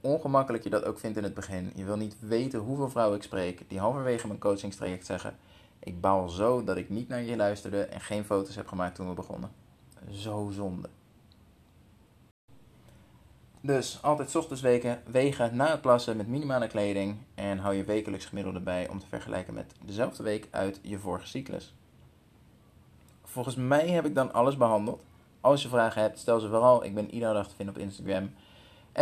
Ongemakkelijk 0.00 0.64
je 0.64 0.70
dat 0.70 0.84
ook 0.84 0.98
vindt 0.98 1.16
in 1.16 1.22
het 1.22 1.34
begin. 1.34 1.72
Je 1.74 1.84
wil 1.84 1.96
niet 1.96 2.16
weten 2.20 2.60
hoeveel 2.60 2.90
vrouwen 2.90 3.16
ik 3.16 3.22
spreek 3.22 3.68
die 3.68 3.78
halverwege 3.78 4.26
mijn 4.26 4.38
coachingstraject 4.38 5.06
zeggen: 5.06 5.36
Ik 5.78 6.00
baal 6.00 6.28
zo 6.28 6.64
dat 6.64 6.76
ik 6.76 6.88
niet 6.88 7.08
naar 7.08 7.22
je 7.22 7.36
luisterde 7.36 7.82
en 7.82 8.00
geen 8.00 8.24
foto's 8.24 8.56
heb 8.56 8.68
gemaakt 8.68 8.94
toen 8.94 9.08
we 9.08 9.14
begonnen. 9.14 9.50
Zo 10.10 10.50
zonde. 10.50 10.88
Dus 13.66 13.98
altijd 14.02 14.36
ochtends 14.36 14.62
weken, 14.62 15.02
wegen 15.06 15.56
na 15.56 15.70
het 15.70 15.80
plassen 15.80 16.16
met 16.16 16.28
minimale 16.28 16.66
kleding 16.66 17.16
en 17.34 17.58
hou 17.58 17.74
je 17.74 17.84
wekelijks 17.84 18.24
gemiddelde 18.24 18.60
bij 18.60 18.88
om 18.88 18.98
te 18.98 19.06
vergelijken 19.06 19.54
met 19.54 19.74
dezelfde 19.84 20.22
week 20.22 20.48
uit 20.50 20.80
je 20.82 20.98
vorige 20.98 21.26
cyclus. 21.26 21.74
Volgens 23.24 23.56
mij 23.56 23.88
heb 23.88 24.06
ik 24.06 24.14
dan 24.14 24.32
alles 24.32 24.56
behandeld. 24.56 25.02
Als 25.40 25.62
je 25.62 25.68
vragen 25.68 26.02
hebt, 26.02 26.18
stel 26.18 26.40
ze 26.40 26.48
vooral. 26.48 26.84
Ik 26.84 26.94
ben 26.94 27.10
iedere 27.10 27.32
dag 27.32 27.48
te 27.48 27.54
vinden 27.54 27.74
op 27.74 27.80
Instagram. 27.80 28.30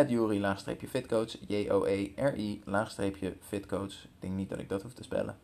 Jori-fitcoach. 0.08 1.36
J-O-E-R-I-fitcoach. 1.46 4.04
Ik 4.04 4.10
denk 4.18 4.34
niet 4.34 4.48
dat 4.48 4.58
ik 4.58 4.68
dat 4.68 4.82
hoef 4.82 4.92
te 4.92 5.02
spellen. 5.02 5.36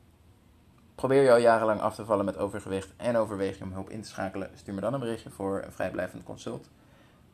Probeer 0.95 1.23
je 1.23 1.31
al 1.31 1.37
jarenlang 1.37 1.81
af 1.81 1.95
te 1.95 2.05
vallen 2.05 2.25
met 2.25 2.37
overgewicht 2.37 2.93
en 2.97 3.17
overweeg 3.17 3.59
je 3.59 3.65
om 3.65 3.73
hulp 3.73 3.91
in 3.91 4.03
te 4.03 4.09
schakelen? 4.09 4.51
Stuur 4.55 4.75
me 4.75 4.81
dan 4.81 4.95
een 4.95 5.01
berichtje 5.01 5.31
voor 5.31 5.63
een 5.65 5.73
vrijblijvend 5.73 6.25
consult. 6.25 6.69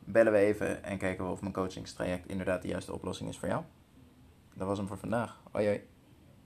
Bellen 0.09 0.33
we 0.33 0.39
even 0.39 0.83
en 0.83 0.97
kijken 0.97 1.25
we 1.25 1.31
of 1.31 1.41
mijn 1.41 1.53
coachingstraject 1.53 2.27
inderdaad 2.27 2.61
de 2.61 2.67
juiste 2.67 2.93
oplossing 2.93 3.29
is 3.29 3.37
voor 3.37 3.47
jou. 3.47 3.63
Dat 4.53 4.67
was 4.67 4.77
hem 4.77 4.87
voor 4.87 4.97
vandaag. 4.97 5.41
Hoi 5.51 5.65
hoi. 5.65 5.96